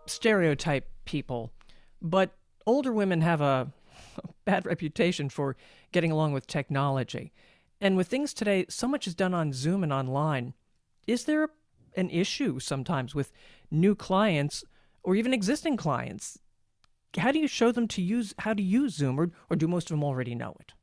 stereotype 0.06 0.90
people, 1.06 1.54
but 2.02 2.36
older 2.66 2.92
women 2.92 3.22
have 3.22 3.42
a, 3.42 3.72
a 4.18 4.28
bad 4.44 4.66
reputation 4.66 5.30
for 5.30 5.56
getting 5.92 6.12
along 6.12 6.34
with 6.34 6.48
technology. 6.48 7.32
And 7.80 7.96
with 7.96 8.08
things 8.08 8.34
today, 8.34 8.66
so 8.70 8.88
much 8.88 9.08
is 9.08 9.16
done 9.16 9.34
on 9.34 9.54
Zoom 9.54 9.84
and 9.84 9.94
online. 9.94 10.54
Is 11.08 11.26
there 11.26 11.50
an 11.96 12.10
issue 12.10 12.60
sometimes 12.60 13.16
with 13.16 13.32
new 13.72 13.96
clients 13.96 14.64
or 15.04 15.16
even 15.16 15.34
existing 15.34 15.78
clients? 15.78 16.40
How 17.18 17.32
do 17.32 17.40
you 17.40 17.48
show 17.48 17.72
them 17.72 17.88
to 17.90 18.02
use 18.02 18.34
how 18.40 18.54
to 18.54 18.62
use 18.62 18.94
Zoom, 18.96 19.20
or, 19.20 19.32
or 19.50 19.56
do 19.56 19.68
most 19.68 19.90
of 19.90 19.96
them 19.96 20.04
already 20.04 20.36
know 20.36 20.56
it? 20.60 20.74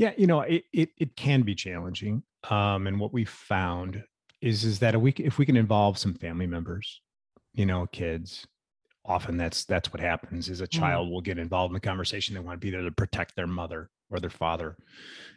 Yeah, 0.00 0.12
you 0.16 0.26
know, 0.26 0.40
it 0.40 0.64
it, 0.72 0.88
it 0.96 1.14
can 1.14 1.42
be 1.42 1.54
challenging. 1.54 2.22
Um, 2.48 2.86
and 2.86 2.98
what 2.98 3.12
we 3.12 3.26
found 3.26 4.02
is 4.40 4.64
is 4.64 4.78
that 4.78 4.94
if 4.94 5.00
we 5.02 5.10
if 5.18 5.36
we 5.36 5.44
can 5.44 5.58
involve 5.58 5.98
some 5.98 6.14
family 6.14 6.46
members, 6.46 7.02
you 7.52 7.66
know, 7.66 7.86
kids, 7.92 8.46
often 9.04 9.36
that's 9.36 9.66
that's 9.66 9.92
what 9.92 10.00
happens. 10.00 10.48
Is 10.48 10.62
a 10.62 10.66
mm. 10.66 10.70
child 10.70 11.08
mm. 11.08 11.10
will 11.10 11.20
get 11.20 11.38
involved 11.38 11.72
in 11.72 11.74
the 11.74 11.80
conversation. 11.80 12.34
They 12.34 12.40
want 12.40 12.58
to 12.58 12.66
be 12.66 12.70
there 12.70 12.80
to 12.80 12.90
protect 12.90 13.36
their 13.36 13.46
mother 13.46 13.90
or 14.08 14.20
their 14.20 14.30
father, 14.30 14.78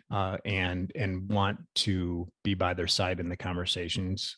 uh, 0.10 0.38
and 0.46 0.94
and 0.96 1.30
want 1.30 1.60
to 1.76 2.30
be 2.46 2.54
by 2.54 2.74
their 2.74 2.88
side 2.88 3.20
in 3.20 3.28
the 3.28 3.36
conversations 3.36 4.38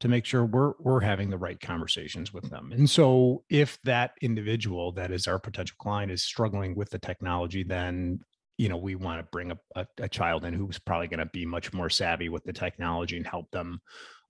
to 0.00 0.08
make 0.08 0.26
sure 0.26 0.44
we're 0.44 0.74
we're 0.78 1.00
having 1.00 1.30
the 1.30 1.38
right 1.38 1.58
conversations 1.58 2.34
with 2.34 2.50
them. 2.50 2.70
And 2.70 2.90
so 2.90 3.44
if 3.48 3.78
that 3.84 4.10
individual 4.20 4.92
that 4.92 5.10
is 5.10 5.26
our 5.26 5.38
potential 5.38 5.76
client 5.78 6.12
is 6.12 6.22
struggling 6.22 6.74
with 6.74 6.90
the 6.90 6.98
technology, 6.98 7.62
then 7.62 8.20
you 8.56 8.68
know 8.68 8.76
we 8.76 8.94
want 8.94 9.20
to 9.20 9.28
bring 9.32 9.50
a, 9.50 9.58
a, 9.76 9.86
a 10.00 10.08
child 10.08 10.44
in 10.44 10.54
who's 10.54 10.78
probably 10.78 11.08
going 11.08 11.18
to 11.18 11.26
be 11.26 11.44
much 11.44 11.72
more 11.72 11.90
savvy 11.90 12.28
with 12.28 12.44
the 12.44 12.52
technology 12.52 13.16
and 13.16 13.26
help 13.26 13.50
them 13.50 13.80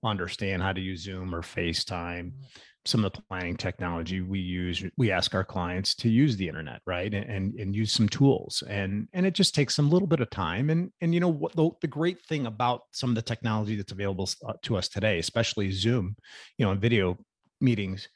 understand 0.03 0.61
how 0.61 0.71
to 0.71 0.81
use 0.81 1.01
zoom 1.01 1.33
or 1.33 1.41
facetime 1.41 2.27
mm-hmm. 2.27 2.43
some 2.85 3.03
of 3.03 3.11
the 3.11 3.21
planning 3.29 3.57
technology 3.57 4.21
we 4.21 4.39
use 4.39 4.83
we 4.97 5.11
ask 5.11 5.33
our 5.33 5.43
clients 5.43 5.95
to 5.95 6.09
use 6.09 6.37
the 6.37 6.47
internet 6.47 6.81
right 6.85 7.13
and, 7.13 7.29
and 7.29 7.59
and, 7.59 7.75
use 7.75 7.91
some 7.91 8.07
tools 8.07 8.63
and 8.69 9.07
and 9.13 9.25
it 9.25 9.33
just 9.33 9.55
takes 9.55 9.75
some 9.75 9.89
little 9.89 10.07
bit 10.07 10.19
of 10.19 10.29
time 10.29 10.69
and 10.69 10.91
and 11.01 11.13
you 11.13 11.19
know 11.19 11.29
what 11.29 11.55
the, 11.55 11.69
the 11.81 11.87
great 11.87 12.23
thing 12.25 12.45
about 12.45 12.81
some 12.91 13.09
of 13.09 13.15
the 13.15 13.21
technology 13.21 13.75
that's 13.75 13.91
available 13.91 14.29
uh, 14.47 14.53
to 14.61 14.77
us 14.77 14.87
today 14.87 15.17
especially 15.19 15.71
zoom 15.71 16.15
you 16.57 16.65
know 16.65 16.71
in 16.71 16.79
video 16.79 17.17
meetings 17.61 18.07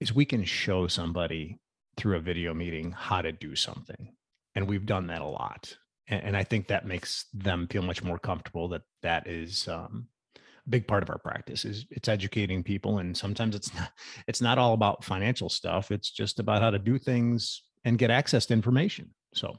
is 0.00 0.14
we 0.14 0.24
can 0.24 0.44
show 0.44 0.86
somebody 0.86 1.58
through 1.96 2.16
a 2.16 2.20
video 2.20 2.52
meeting 2.54 2.92
how 2.92 3.20
to 3.22 3.32
do 3.32 3.54
something 3.54 4.15
and 4.56 4.66
we've 4.66 4.86
done 4.86 5.06
that 5.06 5.20
a 5.20 5.26
lot 5.26 5.76
and, 6.08 6.24
and 6.24 6.36
i 6.36 6.42
think 6.42 6.66
that 6.66 6.86
makes 6.86 7.26
them 7.32 7.68
feel 7.68 7.82
much 7.82 8.02
more 8.02 8.18
comfortable 8.18 8.66
that 8.68 8.82
that 9.02 9.28
is 9.28 9.68
um, 9.68 10.08
a 10.34 10.70
big 10.70 10.88
part 10.88 11.04
of 11.04 11.10
our 11.10 11.18
practice 11.18 11.64
is 11.64 11.86
it's 11.90 12.08
educating 12.08 12.64
people 12.64 12.98
and 12.98 13.16
sometimes 13.16 13.54
it's 13.54 13.72
not 13.74 13.92
it's 14.26 14.40
not 14.40 14.58
all 14.58 14.72
about 14.72 15.04
financial 15.04 15.48
stuff 15.48 15.92
it's 15.92 16.10
just 16.10 16.40
about 16.40 16.62
how 16.62 16.70
to 16.70 16.78
do 16.78 16.98
things 16.98 17.62
and 17.84 17.98
get 17.98 18.10
access 18.10 18.46
to 18.46 18.54
information 18.54 19.10
so. 19.32 19.56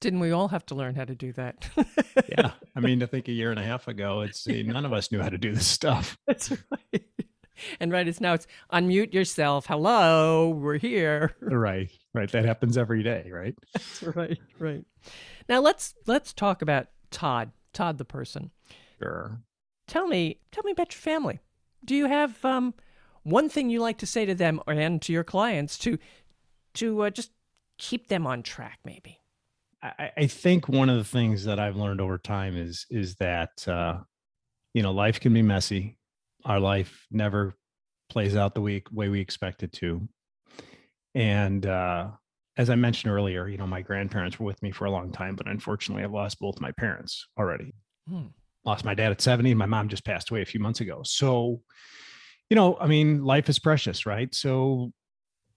Didn't 0.00 0.20
we 0.20 0.32
all 0.32 0.48
have 0.48 0.64
to 0.66 0.74
learn 0.74 0.94
how 0.94 1.04
to 1.04 1.14
do 1.14 1.30
that? 1.34 1.68
Yeah 2.28 2.52
i 2.74 2.80
mean 2.80 3.02
i 3.02 3.06
think 3.06 3.28
a 3.28 3.32
year 3.32 3.50
and 3.50 3.60
a 3.60 3.62
half 3.62 3.86
ago 3.86 4.22
it's 4.22 4.46
yeah. 4.46 4.62
none 4.62 4.86
of 4.86 4.92
us 4.94 5.12
knew 5.12 5.20
how 5.20 5.28
to 5.28 5.38
do 5.38 5.54
this 5.54 5.66
stuff. 5.66 6.18
That's 6.26 6.50
right. 6.50 7.04
And 7.78 7.92
right 7.92 8.08
it's 8.08 8.22
now 8.22 8.32
it's 8.32 8.46
unmute 8.72 9.12
yourself. 9.12 9.66
Hello 9.66 10.48
we're 10.48 10.78
here. 10.78 11.36
Right 11.42 11.90
right 12.14 12.30
that 12.32 12.44
happens 12.44 12.76
every 12.76 13.02
day 13.02 13.30
right? 13.32 13.54
That's 13.72 14.02
right 14.02 14.38
right. 14.58 14.84
Now 15.48 15.60
let's 15.60 15.94
let's 16.06 16.32
talk 16.32 16.62
about 16.62 16.88
todd 17.10 17.52
todd 17.72 17.98
the 17.98 18.04
person. 18.04 18.50
Sure. 18.98 19.40
Tell 19.86 20.06
me 20.06 20.38
tell 20.52 20.64
me 20.64 20.72
about 20.72 20.94
your 20.94 21.00
family. 21.00 21.40
Do 21.84 21.94
you 21.94 22.06
have 22.06 22.44
um 22.44 22.74
one 23.22 23.48
thing 23.48 23.70
you 23.70 23.80
like 23.80 23.98
to 23.98 24.06
say 24.06 24.24
to 24.26 24.34
them 24.34 24.60
and 24.66 25.00
to 25.02 25.12
your 25.12 25.24
clients 25.24 25.78
to 25.78 25.98
to 26.74 27.02
uh, 27.02 27.10
just 27.10 27.30
keep 27.78 28.08
them 28.08 28.26
on 28.26 28.42
track 28.42 28.78
maybe? 28.84 29.20
I, 29.82 30.10
I 30.16 30.26
think 30.26 30.68
one 30.68 30.90
of 30.90 30.98
the 30.98 31.04
things 31.04 31.44
that 31.44 31.58
i've 31.58 31.76
learned 31.76 32.02
over 32.02 32.18
time 32.18 32.54
is 32.54 32.84
is 32.90 33.14
that 33.16 33.66
uh 33.66 34.00
you 34.74 34.82
know 34.82 34.92
life 34.92 35.20
can 35.20 35.32
be 35.32 35.42
messy. 35.42 35.96
Our 36.44 36.60
life 36.60 37.06
never 37.10 37.54
plays 38.08 38.36
out 38.36 38.54
the 38.54 38.60
way, 38.60 38.82
way 38.92 39.08
we 39.08 39.20
expect 39.20 39.62
it 39.62 39.72
to. 39.74 40.08
And 41.14 41.66
uh, 41.66 42.08
as 42.56 42.70
I 42.70 42.74
mentioned 42.74 43.12
earlier, 43.12 43.48
you 43.48 43.56
know, 43.56 43.66
my 43.66 43.82
grandparents 43.82 44.38
were 44.38 44.46
with 44.46 44.62
me 44.62 44.70
for 44.70 44.84
a 44.84 44.90
long 44.90 45.12
time, 45.12 45.36
but 45.36 45.48
unfortunately, 45.48 46.04
I've 46.04 46.12
lost 46.12 46.38
both 46.38 46.60
my 46.60 46.72
parents 46.72 47.26
already. 47.38 47.74
Hmm. 48.08 48.26
Lost 48.64 48.84
my 48.84 48.94
dad 48.94 49.10
at 49.10 49.20
70, 49.20 49.50
and 49.50 49.58
my 49.58 49.66
mom 49.66 49.88
just 49.88 50.04
passed 50.04 50.30
away 50.30 50.42
a 50.42 50.46
few 50.46 50.60
months 50.60 50.80
ago. 50.80 51.00
So, 51.04 51.62
you 52.50 52.54
know, 52.54 52.76
I 52.78 52.86
mean, 52.86 53.24
life 53.24 53.48
is 53.48 53.58
precious, 53.58 54.04
right? 54.04 54.34
So, 54.34 54.92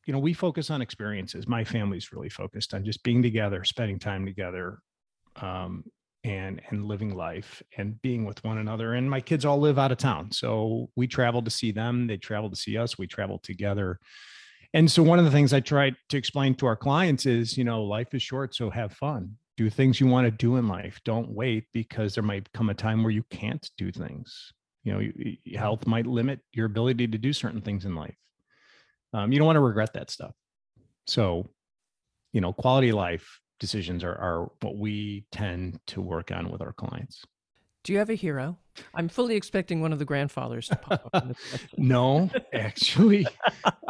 you 0.06 0.14
know, 0.14 0.20
we 0.20 0.34
focus 0.34 0.70
on 0.70 0.82
experiences. 0.82 1.48
My 1.48 1.64
family's 1.64 2.14
really 2.14 2.30
focused 2.30 2.74
on 2.74 2.86
just 2.86 3.04
being 3.04 3.22
together, 3.22 3.64
spending 3.64 4.00
time 4.00 4.26
together, 4.26 4.80
um, 5.42 5.84
and 6.24 6.62
and 6.70 6.86
living 6.86 7.14
life 7.14 7.62
and 7.78 8.02
being 8.02 8.24
with 8.24 8.42
one 8.44 8.58
another 8.58 8.94
and 8.94 9.10
my 9.10 9.20
kids 9.20 9.44
all 9.44 9.60
live 9.60 9.78
out 9.78 9.92
of 9.92 9.98
town 9.98 10.32
so 10.32 10.90
we 10.96 11.06
travel 11.06 11.42
to 11.42 11.52
see 11.52 11.72
them 11.72 12.08
they 12.08 12.16
travel 12.16 12.50
to 12.50 12.56
see 12.56 12.78
us 12.78 12.98
we 12.98 13.06
travel 13.06 13.40
together 13.40 14.00
and 14.74 14.90
so 14.92 15.04
one 15.04 15.20
of 15.20 15.26
the 15.26 15.32
things 15.32 15.54
i 15.54 15.60
try 15.60 15.92
to 16.10 16.18
explain 16.18 16.56
to 16.56 16.66
our 16.66 16.76
clients 16.76 17.26
is 17.26 17.58
you 17.58 17.64
know 17.64 17.84
life 17.84 18.14
is 18.14 18.22
short 18.22 18.56
so 18.56 18.70
have 18.70 18.94
fun. 18.94 19.36
Do 19.56 19.70
things 19.70 20.00
you 20.00 20.08
want 20.08 20.26
to 20.26 20.32
do 20.32 20.56
in 20.56 20.68
life. 20.68 21.00
Don't 21.06 21.30
wait 21.30 21.66
because 21.74 22.16
there 22.16 22.24
might 22.24 22.52
come 22.54 22.70
a 22.70 22.74
time 22.74 23.04
where 23.04 23.12
you 23.12 23.24
can't 23.30 23.70
do 23.78 23.92
things. 23.92 24.52
You 24.84 24.94
know 24.94 25.58
health 25.58 25.86
might 25.86 26.08
limit 26.08 26.40
your 26.52 26.66
ability 26.66 27.08
to 27.08 27.18
do 27.18 27.34
certain 27.34 27.62
things 27.62 27.86
in 27.86 27.96
life. 27.96 28.16
Um, 29.14 29.32
you 29.32 29.38
don't 29.38 29.46
want 29.46 29.58
to 29.58 29.62
regret 29.62 29.94
that 29.94 30.10
stuff. 30.10 30.34
So 31.08 31.48
you 32.32 32.42
know 32.42 32.52
quality 32.52 32.92
life 32.92 33.40
decisions 33.60 34.04
are, 34.04 34.16
are 34.16 34.52
what 34.62 34.78
we 34.78 35.26
tend 35.32 35.80
to 35.88 36.02
work 36.02 36.32
on 36.32 36.52
with 36.52 36.62
our 36.62 36.74
clients. 36.74 37.24
Do 37.84 37.94
you 37.94 38.00
have 38.00 38.10
a 38.10 38.16
hero? 38.16 38.58
I'm 38.94 39.10
fully 39.10 39.36
expecting 39.36 39.82
one 39.82 39.94
of 39.94 40.00
the 40.00 40.06
grandfathers 40.06 40.68
to 40.70 40.76
pop 40.78 41.10
up. 41.14 41.28
no, 41.78 42.30
actually, 42.54 43.28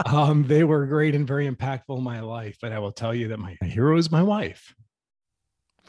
um, 0.05 0.45
they 0.47 0.63
were 0.63 0.85
great 0.85 1.15
and 1.15 1.27
very 1.27 1.49
impactful 1.49 1.97
in 1.97 2.03
my 2.03 2.19
life. 2.19 2.57
But 2.61 2.71
I 2.71 2.79
will 2.79 2.91
tell 2.91 3.13
you 3.13 3.29
that 3.29 3.39
my 3.39 3.57
hero 3.61 3.97
is 3.97 4.11
my 4.11 4.23
wife. 4.23 4.75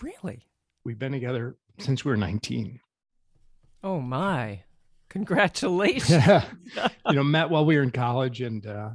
Really? 0.01 0.47
We've 0.85 0.99
been 0.99 1.13
together 1.13 1.57
since 1.79 2.05
we 2.05 2.11
were 2.11 2.17
19. 2.17 2.79
Oh 3.83 4.01
my! 4.01 4.61
Congratulations. 5.09 6.11
Yeah. 6.27 6.45
you 7.09 7.15
know, 7.15 7.25
met 7.25 7.51
while 7.51 7.65
we 7.65 7.77
were 7.77 7.83
in 7.83 7.91
college 7.91 8.41
and 8.41 8.67
uh, 8.67 8.91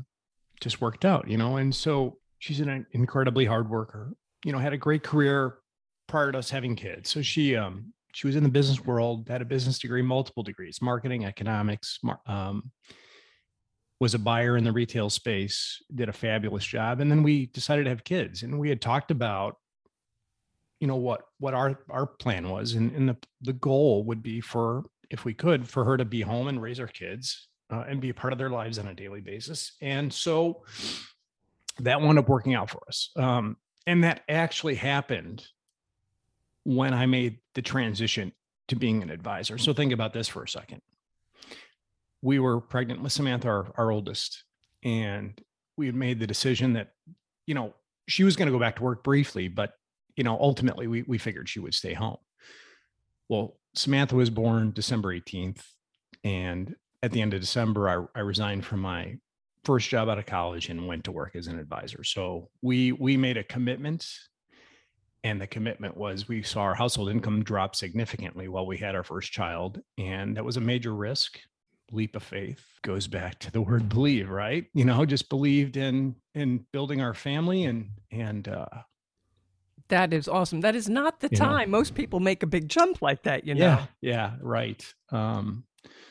just 0.62 0.82
worked 0.82 1.04
out. 1.04 1.28
You 1.28 1.38
know, 1.38 1.58
and 1.58 1.74
so 1.74 2.18
she's 2.38 2.60
an 2.60 2.86
incredibly 2.94 3.46
hard 3.46 3.70
worker 3.70 4.14
you 4.44 4.52
know, 4.52 4.60
had 4.60 4.74
a 4.74 4.78
great 4.78 5.04
career 5.04 5.56
prior 6.08 6.32
to 6.32 6.38
us 6.38 6.50
having 6.50 6.76
kids. 6.76 7.10
So 7.10 7.22
she 7.22 7.56
um 7.56 7.94
she 8.14 8.28
was 8.28 8.36
in 8.36 8.44
the 8.44 8.50
business 8.50 8.84
world, 8.84 9.28
had 9.30 9.42
a 9.42 9.46
business 9.46 9.80
degree, 9.80 10.02
multiple 10.02 10.44
degrees, 10.44 10.82
marketing, 10.82 11.26
economics, 11.26 12.00
um, 12.26 12.72
was 14.00 14.14
a 14.14 14.20
buyer 14.20 14.58
in 14.58 14.64
the 14.64 14.72
retail 14.72 15.10
space, 15.10 15.84
did 15.94 16.10
a 16.10 16.14
fabulous 16.14 16.66
job. 16.66 17.02
And 17.02 17.12
then 17.12 17.22
we 17.22 17.48
decided 17.48 17.84
to 17.84 17.90
have 17.90 18.04
kids. 18.04 18.44
And 18.44 18.58
we 18.58 18.70
had 18.70 18.82
talked 18.82 19.12
about, 19.12 19.58
you 20.80 20.88
know, 20.88 20.96
what 20.96 21.24
what 21.40 21.54
our 21.54 21.80
our 21.90 22.06
plan 22.08 22.50
was. 22.50 22.74
And, 22.74 22.96
and 22.96 23.10
the, 23.10 23.18
the 23.42 23.54
goal 23.54 24.06
would 24.06 24.24
be 24.24 24.40
for, 24.40 24.86
if 25.10 25.26
we 25.26 25.34
could, 25.34 25.68
for 25.68 25.84
her 25.84 25.98
to 25.98 26.06
be 26.06 26.22
home 26.22 26.48
and 26.48 26.62
raise 26.62 26.80
our 26.80 26.88
kids 26.88 27.50
uh, 27.70 27.84
and 27.88 28.00
be 28.00 28.10
a 28.10 28.14
part 28.14 28.32
of 28.32 28.40
their 28.40 28.50
lives 28.50 28.80
on 28.80 28.88
a 28.88 28.96
daily 28.96 29.22
basis. 29.22 29.74
And 29.82 30.12
so 30.12 30.64
that 31.80 32.00
wound 32.02 32.20
up 32.20 32.30
working 32.30 32.56
out 32.56 32.70
for 32.70 32.82
us. 32.88 33.12
Um, 33.18 33.58
and 33.86 34.04
that 34.04 34.22
actually 34.30 34.76
happened 34.76 35.46
when 36.70 36.94
I 36.94 37.08
made 37.08 37.40
the 37.56 37.64
transition 37.64 38.32
to 38.68 38.76
being 38.76 39.02
an 39.02 39.10
advisor. 39.10 39.58
So 39.58 39.74
think 39.74 39.92
about 39.92 40.14
this 40.14 40.28
for 40.28 40.44
a 40.44 40.48
second. 40.48 40.84
We 42.22 42.38
were 42.38 42.62
pregnant 42.62 43.02
with 43.02 43.12
Samantha, 43.12 43.48
our, 43.48 43.74
our 43.76 43.92
oldest, 43.92 44.44
and 44.84 45.34
we 45.78 45.88
had 45.88 45.96
made 45.96 46.20
the 46.20 46.28
decision 46.28 46.74
that, 46.74 46.92
you 47.48 47.56
know, 47.56 47.74
she 48.08 48.24
was 48.24 48.36
going 48.36 48.46
to 48.46 48.52
go 48.52 48.60
back 48.60 48.76
to 48.76 48.84
work 48.84 49.04
briefly, 49.04 49.48
but, 49.48 49.74
you 50.16 50.24
know, 50.24 50.38
ultimately 50.40 50.86
we, 50.86 51.02
we 51.02 51.18
figured 51.18 51.50
she 51.50 51.60
would 51.60 51.74
stay 51.74 51.94
home. 51.94 52.18
Well, 53.30 53.58
Samantha 53.74 54.16
was 54.16 54.30
born 54.30 54.72
December 54.72 55.16
18th. 55.16 55.64
And 56.24 56.76
at 57.02 57.12
the 57.12 57.22
end 57.24 57.34
of 57.34 57.42
December, 57.42 57.90
I, 57.90 58.20
I 58.20 58.22
resigned 58.22 58.64
from 58.64 58.82
my 58.82 59.18
first 59.64 59.90
job 59.90 60.08
out 60.08 60.20
of 60.20 60.28
college 60.28 60.70
and 60.70 60.88
went 60.88 61.06
to 61.06 61.12
work 61.12 61.36
as 61.36 61.48
an 61.48 61.58
advisor. 61.58 62.04
So 62.04 62.50
we 62.62 62.92
we 62.92 63.18
made 63.18 63.38
a 63.38 63.44
commitment 63.44 64.08
and 65.24 65.42
the 65.42 65.48
commitment 65.48 65.98
was 65.98 66.28
we 66.28 66.42
saw 66.42 66.62
our 66.62 66.76
household 66.76 67.10
income 67.10 67.44
drop 67.44 67.76
significantly 67.76 68.48
while 68.48 68.66
we 68.66 68.78
had 68.78 68.96
our 68.96 69.04
first 69.04 69.32
child 69.32 69.82
and 69.98 70.38
that 70.38 70.46
was 70.46 70.58
a 70.58 70.62
major 70.62 70.94
risk 70.96 71.40
leap 71.92 72.16
of 72.16 72.24
faith 72.24 72.64
goes 72.84 73.08
back 73.08 73.40
to 73.40 73.52
the 73.52 73.62
word 73.62 73.90
believe 73.90 74.30
right 74.30 74.66
you 74.74 74.86
know 74.86 75.06
just 75.06 75.28
believed 75.30 75.76
in 75.76 76.16
in 76.36 76.66
building 76.72 77.02
our 77.02 77.14
family 77.14 77.66
and 77.66 77.90
and 78.12 78.48
uh 78.48 78.66
That 79.90 80.14
is 80.14 80.28
awesome. 80.28 80.62
That 80.62 80.76
is 80.76 80.88
not 80.88 81.20
the 81.20 81.30
You 81.32 81.40
know? 81.40 81.46
time 81.46 81.72
most 81.72 81.96
people 81.96 82.20
make 82.20 82.44
a 82.44 82.48
big 82.48 82.70
jump 82.70 83.02
like 83.02 83.24
that, 83.24 83.46
you 83.48 83.56
know. 83.56 83.66
Yeah, 83.66 83.86
yeah, 84.02 84.36
right. 84.42 84.94
Um, 85.12 85.64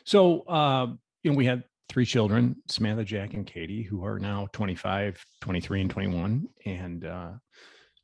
so 0.04 0.40
uh, 0.48 0.86
you 1.22 1.30
know, 1.30 1.36
we 1.36 1.46
had 1.46 1.62
three 1.88 2.04
children, 2.04 2.56
Samantha, 2.68 3.04
Jack, 3.04 3.34
and 3.34 3.46
Katie, 3.46 3.82
who 3.84 4.04
are 4.04 4.18
now 4.18 4.48
25, 4.52 5.24
23, 5.40 5.80
and 5.82 5.90
21. 5.90 6.48
And 6.66 7.04
uh, 7.04 7.30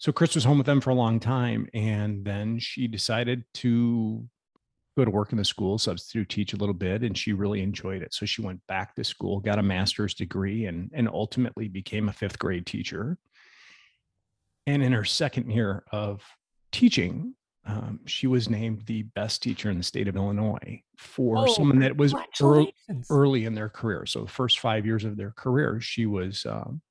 so 0.05 0.13
Chris 0.13 0.35
was 0.35 0.45
home 0.45 0.59
with 0.59 0.67
them 0.67 0.83
for 0.83 0.91
a 0.91 0.95
long 0.95 1.19
time. 1.19 1.67
And 1.73 2.27
then 2.27 2.59
she 2.59 2.87
decided 2.87 3.43
to 3.55 4.23
go 4.99 5.05
to 5.07 5.11
work 5.11 5.33
in 5.33 5.39
the 5.39 5.47
school, 5.47 5.79
substitute 5.79 6.29
teach 6.29 6.53
a 6.53 6.59
little 6.59 6.75
bit, 6.75 7.01
and 7.03 7.17
she 7.17 7.33
really 7.33 7.63
enjoyed 7.63 8.03
it. 8.03 8.13
So 8.13 8.27
she 8.27 8.43
went 8.43 8.61
back 8.69 8.95
to 8.97 9.03
school, 9.05 9.41
got 9.41 9.59
a 9.59 9.63
master's 9.63 10.13
degree, 10.13 10.67
and 10.67 10.91
and 10.93 11.09
ultimately 11.09 11.69
became 11.69 12.11
a 12.11 12.13
fifth 12.13 12.39
grade 12.39 12.67
teacher. 12.67 13.17
And 14.67 14.83
in 14.83 14.93
her 14.93 15.05
second 15.05 15.51
year 15.51 15.85
of 15.91 16.23
teaching, 16.71 17.35
um, 17.65 18.01
she 18.05 18.27
was 18.27 18.51
named 18.51 18.83
the 18.85 19.05
best 19.15 19.43
teacher 19.43 19.71
in 19.71 19.79
the 19.79 19.83
state 19.85 20.07
of 20.07 20.17
Illinois 20.17 20.83
for 20.99 21.39
Oh, 21.39 21.47
someone 21.55 21.79
that 21.79 21.97
was 21.97 22.13
ear- 22.13 22.19
Congratulations. 22.37 23.07
early 23.09 23.47
in 23.47 23.55
their 23.55 23.71
career. 23.71 24.05
So 24.05 24.21
the 24.21 24.31
first 24.31 24.59
five 24.61 24.85
years 24.85 25.05
of 25.05 25.17
their 25.17 25.31
career, 25.31 25.81
she 25.81 26.05
was 26.05 26.45
um, 26.45 26.83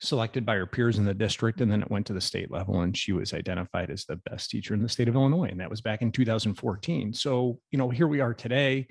selected 0.00 0.44
by 0.44 0.54
her 0.56 0.66
peers 0.66 0.98
in 0.98 1.04
the 1.04 1.14
district, 1.14 1.60
and 1.60 1.70
then 1.70 1.82
it 1.82 1.90
went 1.90 2.06
to 2.06 2.12
the 2.12 2.20
state 2.20 2.50
level, 2.50 2.80
and 2.82 2.96
she 2.96 3.12
was 3.12 3.32
identified 3.32 3.90
as 3.90 4.04
the 4.04 4.16
best 4.16 4.50
teacher 4.50 4.74
in 4.74 4.82
the 4.82 4.88
state 4.88 5.08
of 5.08 5.14
Illinois, 5.14 5.48
and 5.48 5.60
that 5.60 5.70
was 5.70 5.80
back 5.80 6.02
in 6.02 6.12
2014. 6.12 7.12
So 7.12 7.58
you 7.70 7.78
know, 7.78 7.90
here 7.90 8.08
we 8.08 8.20
are 8.20 8.34
today. 8.34 8.88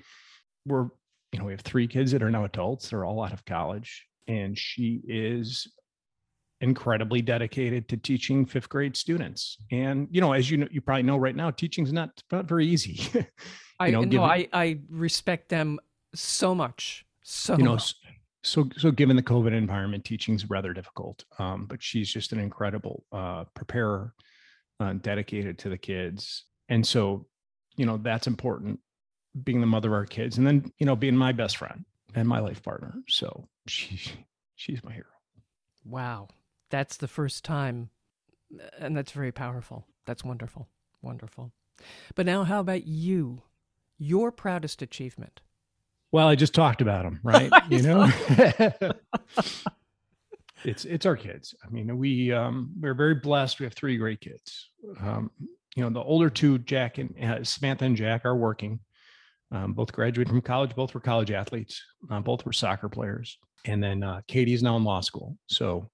We're 0.66 0.88
you 1.32 1.38
know 1.38 1.44
we 1.44 1.52
have 1.52 1.60
three 1.60 1.86
kids 1.86 2.12
that 2.12 2.22
are 2.22 2.30
now 2.30 2.44
adults. 2.44 2.90
They're 2.90 3.04
all 3.04 3.22
out 3.22 3.32
of 3.32 3.44
college, 3.44 4.06
and 4.26 4.58
she 4.58 5.00
is 5.06 5.68
incredibly 6.60 7.20
dedicated 7.20 7.88
to 7.88 7.96
teaching 7.96 8.46
fifth 8.46 8.68
grade 8.68 8.96
students. 8.96 9.58
And 9.70 10.08
you 10.10 10.20
know, 10.20 10.32
as 10.32 10.50
you 10.50 10.56
know, 10.56 10.68
you 10.70 10.80
probably 10.80 11.02
know 11.02 11.16
right 11.16 11.36
now, 11.36 11.50
teaching's 11.50 11.92
not 11.92 12.22
not 12.32 12.46
very 12.46 12.66
easy. 12.66 13.00
I 13.80 13.90
know, 13.90 14.00
know, 14.00 14.06
given- 14.06 14.28
I, 14.28 14.48
I 14.52 14.78
respect 14.88 15.48
them 15.48 15.78
so 16.14 16.54
much. 16.54 17.04
So 17.22 17.56
you 17.56 17.64
know 17.64 17.72
much. 17.72 17.94
So 18.46 18.68
so 18.76 18.90
given 18.90 19.16
the 19.16 19.22
covid 19.22 19.52
environment 19.52 20.04
teaching's 20.04 20.48
rather 20.48 20.72
difficult 20.72 21.24
um, 21.38 21.66
but 21.66 21.82
she's 21.82 22.10
just 22.10 22.32
an 22.32 22.38
incredible 22.38 23.04
uh, 23.12 23.44
preparer 23.54 24.14
uh, 24.80 24.92
dedicated 24.94 25.58
to 25.58 25.68
the 25.68 25.78
kids 25.78 26.44
and 26.68 26.86
so 26.86 27.26
you 27.76 27.86
know 27.86 27.96
that's 27.98 28.26
important 28.26 28.78
being 29.44 29.60
the 29.60 29.66
mother 29.66 29.88
of 29.88 29.94
our 29.94 30.06
kids 30.06 30.38
and 30.38 30.46
then 30.46 30.70
you 30.78 30.86
know 30.86 30.96
being 30.96 31.16
my 31.16 31.32
best 31.32 31.56
friend 31.56 31.84
and 32.14 32.28
my 32.28 32.38
life 32.38 32.62
partner 32.62 32.94
so 33.08 33.48
she 33.66 33.98
she's 34.54 34.82
my 34.84 34.92
hero 34.92 35.06
Wow. 35.86 36.28
That's 36.70 36.96
the 36.96 37.08
first 37.08 37.44
time. 37.44 37.90
And 38.78 38.96
that's 38.96 39.12
very 39.12 39.32
powerful. 39.32 39.86
That's 40.04 40.24
wonderful. 40.24 40.68
Wonderful. 41.02 41.52
But 42.14 42.26
now, 42.26 42.44
how 42.44 42.60
about 42.60 42.86
you? 42.86 43.42
Your 43.98 44.32
proudest 44.32 44.82
achievement? 44.82 45.40
Well 46.12 46.28
i 46.28 46.34
just 46.34 46.54
talked 46.54 46.80
about 46.80 47.04
them 47.04 47.20
right? 47.24 47.50
You 47.68 47.82
know? 47.82 48.10
it's 50.64 50.84
it's 50.84 51.06
our 51.06 51.16
kids. 51.16 51.54
I 51.64 51.68
mean 51.70 51.96
we 51.96 52.32
um 52.32 52.72
we're 52.78 52.94
very 52.94 53.14
blessed. 53.14 53.60
We 53.60 53.64
have 53.64 53.74
three 53.74 53.96
great 53.96 54.20
kids. 54.20 54.70
Um 55.00 55.30
you 55.74 55.82
know 55.82 55.90
the 55.90 56.02
older 56.02 56.30
two 56.30 56.58
jack 56.58 56.98
and 56.98 57.14
uh, 57.22 57.44
samantha 57.44 57.84
and 57.84 57.96
jack 57.96 58.24
are 58.24 58.36
working. 58.36 58.80
Um, 59.52 59.74
both 59.74 59.92
graduated 59.92 60.28
from 60.28 60.40
college. 60.42 60.74
Both 60.74 60.92
were 60.92 61.00
college 61.00 61.30
athletes. 61.30 61.80
Uh, 62.10 62.18
both 62.18 62.44
were 62.44 62.52
soccer 62.52 62.88
players. 62.88 63.38
And 63.64 63.80
then 63.82 64.02
uh, 64.02 64.22
katie 64.26 64.54
is 64.54 64.62
now 64.62 64.76
in 64.76 64.84
law 64.84 65.00
school. 65.00 65.36
So 65.48 65.88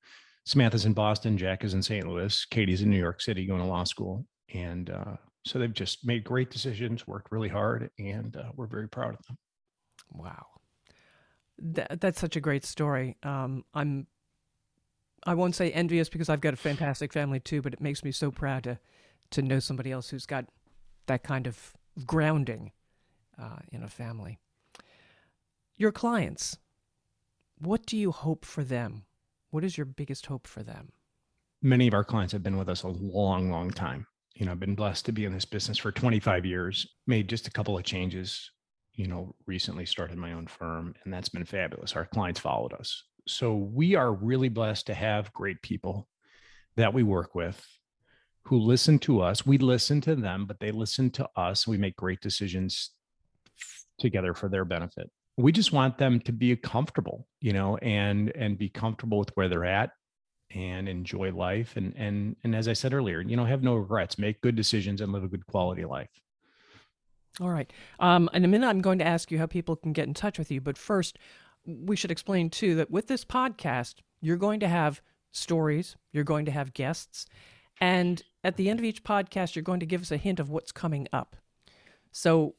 samantha's 0.46 0.86
in 0.86 0.94
boston. 0.94 1.36
Jack 1.36 1.64
is 1.64 1.74
in 1.74 1.82
st 1.82 2.06
louis. 2.06 2.46
Katie's 2.46 2.82
in 2.82 2.90
new 2.90 2.98
york 2.98 3.20
city 3.20 3.46
going 3.46 3.60
to 3.60 3.66
law 3.66 3.84
school. 3.84 4.26
And 4.54 4.90
uh, 4.90 5.16
so 5.44 5.58
they've 5.58 5.72
just 5.72 6.06
made 6.06 6.24
great 6.24 6.50
decisions 6.50 7.06
worked 7.06 7.32
really 7.32 7.48
hard 7.48 7.90
and 7.98 8.36
uh, 8.36 8.52
we're 8.54 8.66
very 8.66 8.88
proud 8.88 9.14
of 9.14 9.26
them 9.26 9.36
Wow. 10.14 10.46
That, 11.58 12.00
that's 12.00 12.20
such 12.20 12.36
a 12.36 12.40
great 12.40 12.64
story. 12.64 13.16
Um, 13.22 13.64
I'm, 13.74 14.06
I 15.24 15.34
won't 15.34 15.54
say 15.54 15.70
envious 15.70 16.08
because 16.08 16.28
I've 16.28 16.40
got 16.40 16.54
a 16.54 16.56
fantastic 16.56 17.12
family 17.12 17.40
too, 17.40 17.62
but 17.62 17.72
it 17.72 17.80
makes 17.80 18.02
me 18.02 18.12
so 18.12 18.30
proud 18.30 18.64
to, 18.64 18.78
to 19.30 19.42
know 19.42 19.60
somebody 19.60 19.92
else 19.92 20.10
who's 20.10 20.26
got 20.26 20.46
that 21.06 21.22
kind 21.22 21.46
of 21.46 21.74
grounding 22.06 22.72
uh, 23.40 23.58
in 23.70 23.82
a 23.82 23.88
family. 23.88 24.38
Your 25.76 25.92
clients, 25.92 26.58
what 27.58 27.86
do 27.86 27.96
you 27.96 28.10
hope 28.10 28.44
for 28.44 28.64
them? 28.64 29.04
What 29.50 29.64
is 29.64 29.76
your 29.76 29.86
biggest 29.86 30.26
hope 30.26 30.46
for 30.46 30.62
them? 30.62 30.92
many 31.62 31.86
of 31.86 31.94
our 31.94 32.04
clients 32.04 32.32
have 32.32 32.42
been 32.42 32.58
with 32.58 32.68
us 32.68 32.82
a 32.82 32.88
long, 32.88 33.50
long 33.50 33.70
time. 33.70 34.06
You 34.34 34.46
know, 34.46 34.52
I've 34.52 34.60
been 34.60 34.74
blessed 34.74 35.06
to 35.06 35.12
be 35.12 35.24
in 35.24 35.32
this 35.32 35.44
business 35.44 35.78
for 35.78 35.92
25 35.92 36.44
years, 36.44 36.86
made 37.06 37.28
just 37.28 37.46
a 37.46 37.50
couple 37.50 37.78
of 37.78 37.84
changes, 37.84 38.50
you 38.94 39.06
know, 39.06 39.34
recently 39.46 39.86
started 39.86 40.18
my 40.18 40.32
own 40.32 40.46
firm, 40.46 40.94
and 41.04 41.12
that's 41.12 41.28
been 41.28 41.44
fabulous. 41.44 41.96
Our 41.96 42.06
clients 42.06 42.40
followed 42.40 42.72
us. 42.74 43.04
So 43.26 43.54
we 43.54 43.94
are 43.94 44.12
really 44.12 44.48
blessed 44.48 44.86
to 44.86 44.94
have 44.94 45.32
great 45.32 45.62
people 45.62 46.08
that 46.76 46.92
we 46.92 47.02
work 47.02 47.34
with 47.34 47.64
who 48.44 48.58
listen 48.58 48.98
to 48.98 49.20
us. 49.20 49.46
We 49.46 49.58
listen 49.58 50.00
to 50.02 50.16
them, 50.16 50.46
but 50.46 50.58
they 50.58 50.72
listen 50.72 51.10
to 51.12 51.28
us. 51.36 51.66
We 51.66 51.78
make 51.78 51.96
great 51.96 52.20
decisions 52.20 52.90
together 54.00 54.34
for 54.34 54.48
their 54.48 54.64
benefit. 54.64 55.10
We 55.36 55.52
just 55.52 55.72
want 55.72 55.96
them 55.96 56.20
to 56.20 56.32
be 56.32 56.54
comfortable, 56.56 57.26
you 57.40 57.52
know, 57.52 57.76
and 57.78 58.30
and 58.34 58.58
be 58.58 58.68
comfortable 58.68 59.18
with 59.18 59.30
where 59.34 59.48
they're 59.48 59.64
at 59.64 59.90
and 60.54 60.88
enjoy 60.88 61.32
life 61.32 61.76
and 61.76 61.94
and 61.96 62.36
and 62.44 62.54
as 62.54 62.68
i 62.68 62.72
said 62.72 62.92
earlier 62.92 63.20
you 63.20 63.36
know 63.36 63.44
have 63.44 63.62
no 63.62 63.74
regrets 63.74 64.18
make 64.18 64.40
good 64.42 64.56
decisions 64.56 65.00
and 65.00 65.12
live 65.12 65.24
a 65.24 65.28
good 65.28 65.46
quality 65.46 65.84
life 65.84 66.10
All 67.40 67.50
right. 67.50 67.72
Um, 67.98 68.28
in 68.34 68.44
a 68.44 68.48
minute, 68.48 68.66
I'm 68.66 68.80
going 68.80 68.98
to 68.98 69.06
ask 69.06 69.30
you 69.30 69.38
how 69.38 69.46
people 69.46 69.76
can 69.76 69.92
get 69.92 70.06
in 70.06 70.14
touch 70.14 70.38
with 70.38 70.50
you. 70.50 70.60
But 70.60 70.76
first, 70.76 71.18
we 71.64 71.96
should 71.96 72.10
explain, 72.10 72.50
too, 72.50 72.74
that 72.76 72.90
with 72.90 73.08
this 73.08 73.24
podcast, 73.24 73.96
you're 74.20 74.36
going 74.36 74.60
to 74.60 74.68
have 74.68 75.00
stories, 75.32 75.96
you're 76.12 76.24
going 76.24 76.44
to 76.44 76.50
have 76.50 76.74
guests. 76.74 77.26
And 77.80 78.22
at 78.44 78.56
the 78.56 78.68
end 78.68 78.78
of 78.78 78.84
each 78.84 79.02
podcast, 79.02 79.54
you're 79.54 79.62
going 79.62 79.80
to 79.80 79.86
give 79.86 80.02
us 80.02 80.10
a 80.10 80.16
hint 80.16 80.40
of 80.40 80.50
what's 80.50 80.72
coming 80.72 81.08
up. 81.12 81.36
So, 82.10 82.54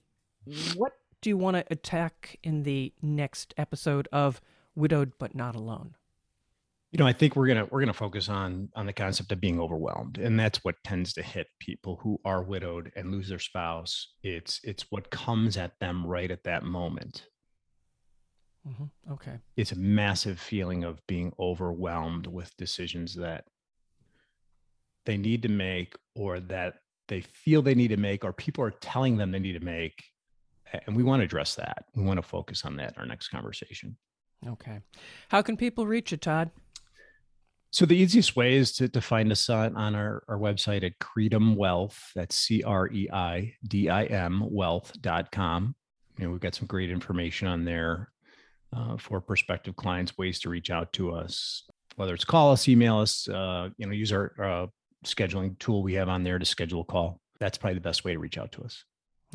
what 0.75 0.93
do 1.21 1.29
you 1.29 1.37
want 1.37 1.55
to 1.55 1.65
attack 1.69 2.37
in 2.43 2.63
the 2.63 2.93
next 3.01 3.53
episode 3.57 4.07
of 4.11 4.41
Widowed 4.75 5.13
But 5.19 5.35
Not 5.35 5.55
Alone? 5.55 5.95
You 6.93 6.99
know 6.99 7.07
i 7.07 7.11
think 7.11 7.35
we're 7.35 7.47
gonna 7.47 7.67
we're 7.71 7.79
gonna 7.79 7.91
focus 7.91 8.29
on 8.29 8.69
on 8.75 8.85
the 8.85 8.93
concept 8.93 9.31
of 9.31 9.41
being 9.41 9.59
overwhelmed 9.59 10.19
and 10.19 10.39
that's 10.39 10.63
what 10.63 10.75
tends 10.83 11.11
to 11.11 11.23
hit 11.23 11.47
people 11.59 11.99
who 12.01 12.19
are 12.23 12.43
widowed 12.43 12.91
and 12.95 13.11
lose 13.11 13.27
their 13.27 13.39
spouse 13.39 14.13
it's 14.23 14.61
it's 14.63 14.85
what 14.91 15.09
comes 15.09 15.57
at 15.57 15.73
them 15.81 16.05
right 16.05 16.31
at 16.31 16.43
that 16.43 16.63
moment 16.63 17.25
hmm 18.65 18.85
Okay. 19.11 19.39
it's 19.57 19.73
a 19.73 19.77
massive 19.77 20.39
feeling 20.39 20.83
of 20.83 21.05
being 21.07 21.33
overwhelmed 21.39 22.27
with 22.27 22.55
decisions 22.57 23.15
that 23.15 23.43
they 25.05 25.17
need 25.17 25.41
to 25.41 25.49
make 25.49 25.95
or 26.15 26.39
that 26.39 26.75
they 27.09 27.21
feel 27.21 27.61
they 27.61 27.75
need 27.75 27.89
to 27.89 27.97
make 27.97 28.23
or 28.23 28.31
people 28.31 28.63
are 28.63 28.71
telling 28.71 29.17
them 29.17 29.31
they 29.31 29.39
need 29.39 29.59
to 29.59 29.65
make 29.65 30.01
and 30.85 30.95
we 30.95 31.03
want 31.03 31.19
to 31.19 31.25
address 31.25 31.55
that 31.55 31.85
we 31.95 32.03
want 32.03 32.17
to 32.17 32.27
focus 32.27 32.63
on 32.65 32.75
that 32.77 32.93
in 32.93 32.99
our 32.99 33.07
next 33.07 33.29
conversation 33.29 33.97
Okay. 34.45 34.81
How 35.29 35.41
can 35.41 35.55
people 35.55 35.87
reach 35.87 36.11
you, 36.11 36.17
Todd? 36.17 36.51
So 37.73 37.85
the 37.87 37.97
easiest 37.97 38.35
way 38.35 38.53
is 38.53 38.71
to, 38.73 38.87
to 38.87 39.01
find 39.01 39.31
us 39.31 39.49
on, 39.49 39.75
on 39.75 39.95
our, 39.95 40.23
our 40.27 40.37
website 40.37 40.83
at 40.83 40.99
Creidim 40.99 41.55
Wealth. 41.55 41.99
That's 42.13 42.35
C-R-E-I-D-I-M 42.35 42.73
wealth.com. 44.47 45.75
You 46.19 46.23
know, 46.23 46.31
we've 46.31 46.39
got 46.39 46.53
some 46.53 46.67
great 46.67 46.91
information 46.91 47.47
on 47.47 47.65
there 47.65 48.11
uh, 48.77 48.97
for 48.97 49.19
prospective 49.19 49.75
clients, 49.75 50.15
ways 50.19 50.39
to 50.41 50.49
reach 50.49 50.69
out 50.69 50.93
to 50.93 51.13
us, 51.13 51.63
whether 51.95 52.13
it's 52.13 52.23
call 52.23 52.51
us, 52.51 52.67
email 52.67 52.99
us, 52.99 53.27
uh, 53.27 53.69
you 53.77 53.87
know, 53.87 53.91
use 53.91 54.11
our 54.11 54.35
uh, 54.39 54.67
scheduling 55.03 55.57
tool 55.57 55.81
we 55.81 55.95
have 55.95 56.09
on 56.09 56.23
there 56.23 56.37
to 56.37 56.45
schedule 56.45 56.81
a 56.81 56.85
call. 56.85 57.19
That's 57.39 57.57
probably 57.57 57.73
the 57.73 57.81
best 57.81 58.05
way 58.05 58.13
to 58.13 58.19
reach 58.19 58.37
out 58.37 58.51
to 58.51 58.61
us. 58.61 58.83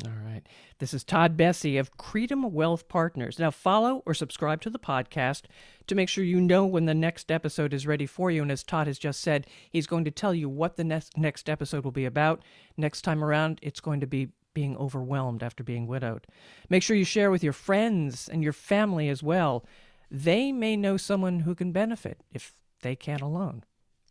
All 0.05 0.11
right. 0.25 0.43
This 0.77 0.93
is 0.93 1.03
Todd 1.03 1.35
Bessie 1.35 1.77
of 1.77 1.97
Creidim 1.97 2.51
Wealth 2.51 2.87
Partners. 2.87 3.37
Now, 3.37 3.51
follow 3.51 4.01
or 4.05 4.13
subscribe 4.13 4.61
to 4.61 4.69
the 4.69 4.79
podcast 4.79 5.43
to 5.87 5.95
make 5.95 6.07
sure 6.07 6.23
you 6.23 6.39
know 6.39 6.65
when 6.65 6.85
the 6.85 6.93
next 6.93 7.29
episode 7.29 7.73
is 7.73 7.85
ready 7.85 8.05
for 8.05 8.31
you. 8.31 8.41
And 8.41 8.51
as 8.51 8.63
Todd 8.63 8.87
has 8.87 8.97
just 8.97 9.19
said, 9.19 9.45
he's 9.69 9.87
going 9.87 10.05
to 10.05 10.11
tell 10.11 10.33
you 10.33 10.47
what 10.47 10.77
the 10.77 10.85
next, 10.85 11.17
next 11.17 11.49
episode 11.49 11.83
will 11.83 11.91
be 11.91 12.05
about. 12.05 12.41
Next 12.77 13.01
time 13.01 13.23
around, 13.23 13.59
it's 13.61 13.81
going 13.81 13.99
to 13.99 14.07
be 14.07 14.29
being 14.53 14.77
overwhelmed 14.77 15.43
after 15.43 15.63
being 15.63 15.85
widowed. 15.85 16.27
Make 16.69 16.83
sure 16.83 16.95
you 16.95 17.05
share 17.05 17.29
with 17.29 17.43
your 17.43 17.53
friends 17.53 18.29
and 18.29 18.41
your 18.41 18.53
family 18.53 19.09
as 19.09 19.21
well. 19.21 19.65
They 20.09 20.51
may 20.51 20.77
know 20.77 20.95
someone 20.95 21.41
who 21.41 21.55
can 21.55 21.71
benefit 21.71 22.21
if 22.31 22.53
they 22.81 22.95
can't 22.95 23.21
alone. 23.21 23.63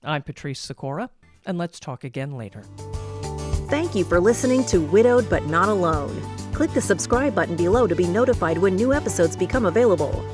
I'm 0.05 0.22
Patrice 0.22 0.61
Sikora, 0.61 1.11
and 1.46 1.59
let's 1.59 1.81
talk 1.81 2.05
again 2.05 2.37
later. 2.37 2.62
Thank 3.68 3.94
you 3.94 4.02
for 4.02 4.18
listening 4.18 4.64
to 4.64 4.81
Widowed 4.81 5.28
But 5.28 5.44
Not 5.44 5.68
Alone. 5.68 6.22
Click 6.54 6.72
the 6.72 6.81
subscribe 6.81 7.35
button 7.35 7.54
below 7.54 7.87
to 7.87 7.94
be 7.94 8.07
notified 8.07 8.57
when 8.57 8.74
new 8.74 8.94
episodes 8.94 9.37
become 9.37 9.66
available. 9.66 10.24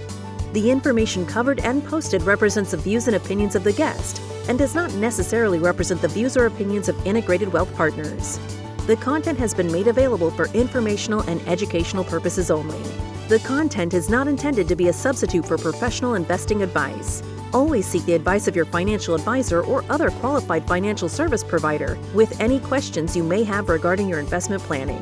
The 0.52 0.70
information 0.70 1.26
covered 1.26 1.58
and 1.58 1.84
posted 1.84 2.22
represents 2.22 2.70
the 2.70 2.76
views 2.76 3.08
and 3.08 3.16
opinions 3.16 3.56
of 3.56 3.64
the 3.64 3.72
guest 3.72 4.22
and 4.48 4.56
does 4.56 4.76
not 4.76 4.94
necessarily 4.94 5.58
represent 5.58 6.00
the 6.00 6.06
views 6.06 6.36
or 6.36 6.46
opinions 6.46 6.88
of 6.88 7.04
Integrated 7.04 7.52
Wealth 7.52 7.74
Partners. 7.74 8.38
The 8.86 8.94
content 8.94 9.40
has 9.40 9.52
been 9.52 9.72
made 9.72 9.88
available 9.88 10.30
for 10.30 10.46
informational 10.54 11.22
and 11.22 11.40
educational 11.48 12.04
purposes 12.04 12.52
only. 12.52 12.80
The 13.26 13.40
content 13.40 13.94
is 13.94 14.08
not 14.08 14.28
intended 14.28 14.68
to 14.68 14.76
be 14.76 14.90
a 14.90 14.92
substitute 14.92 15.44
for 15.44 15.58
professional 15.58 16.14
investing 16.14 16.62
advice. 16.62 17.20
Always 17.54 17.86
seek 17.86 18.04
the 18.04 18.14
advice 18.14 18.48
of 18.48 18.56
your 18.56 18.64
financial 18.64 19.14
advisor 19.14 19.62
or 19.62 19.84
other 19.88 20.10
qualified 20.10 20.66
financial 20.66 21.08
service 21.08 21.44
provider 21.44 21.96
with 22.12 22.40
any 22.40 22.58
questions 22.58 23.16
you 23.16 23.22
may 23.22 23.44
have 23.44 23.68
regarding 23.68 24.08
your 24.08 24.18
investment 24.18 24.60
planning. 24.64 25.00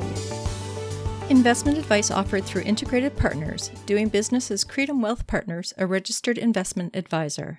Investment 1.31 1.79
advice 1.79 2.11
offered 2.11 2.45
through 2.45 2.63
Integrated 2.63 3.17
Partners, 3.17 3.71
doing 3.87 4.09
business 4.09 4.51
as 4.51 4.67
Creidim 4.67 5.01
Wealth 5.01 5.27
Partners, 5.27 5.73
a 5.79 5.87
registered 5.87 6.37
investment 6.37 6.95
advisor. 6.95 7.51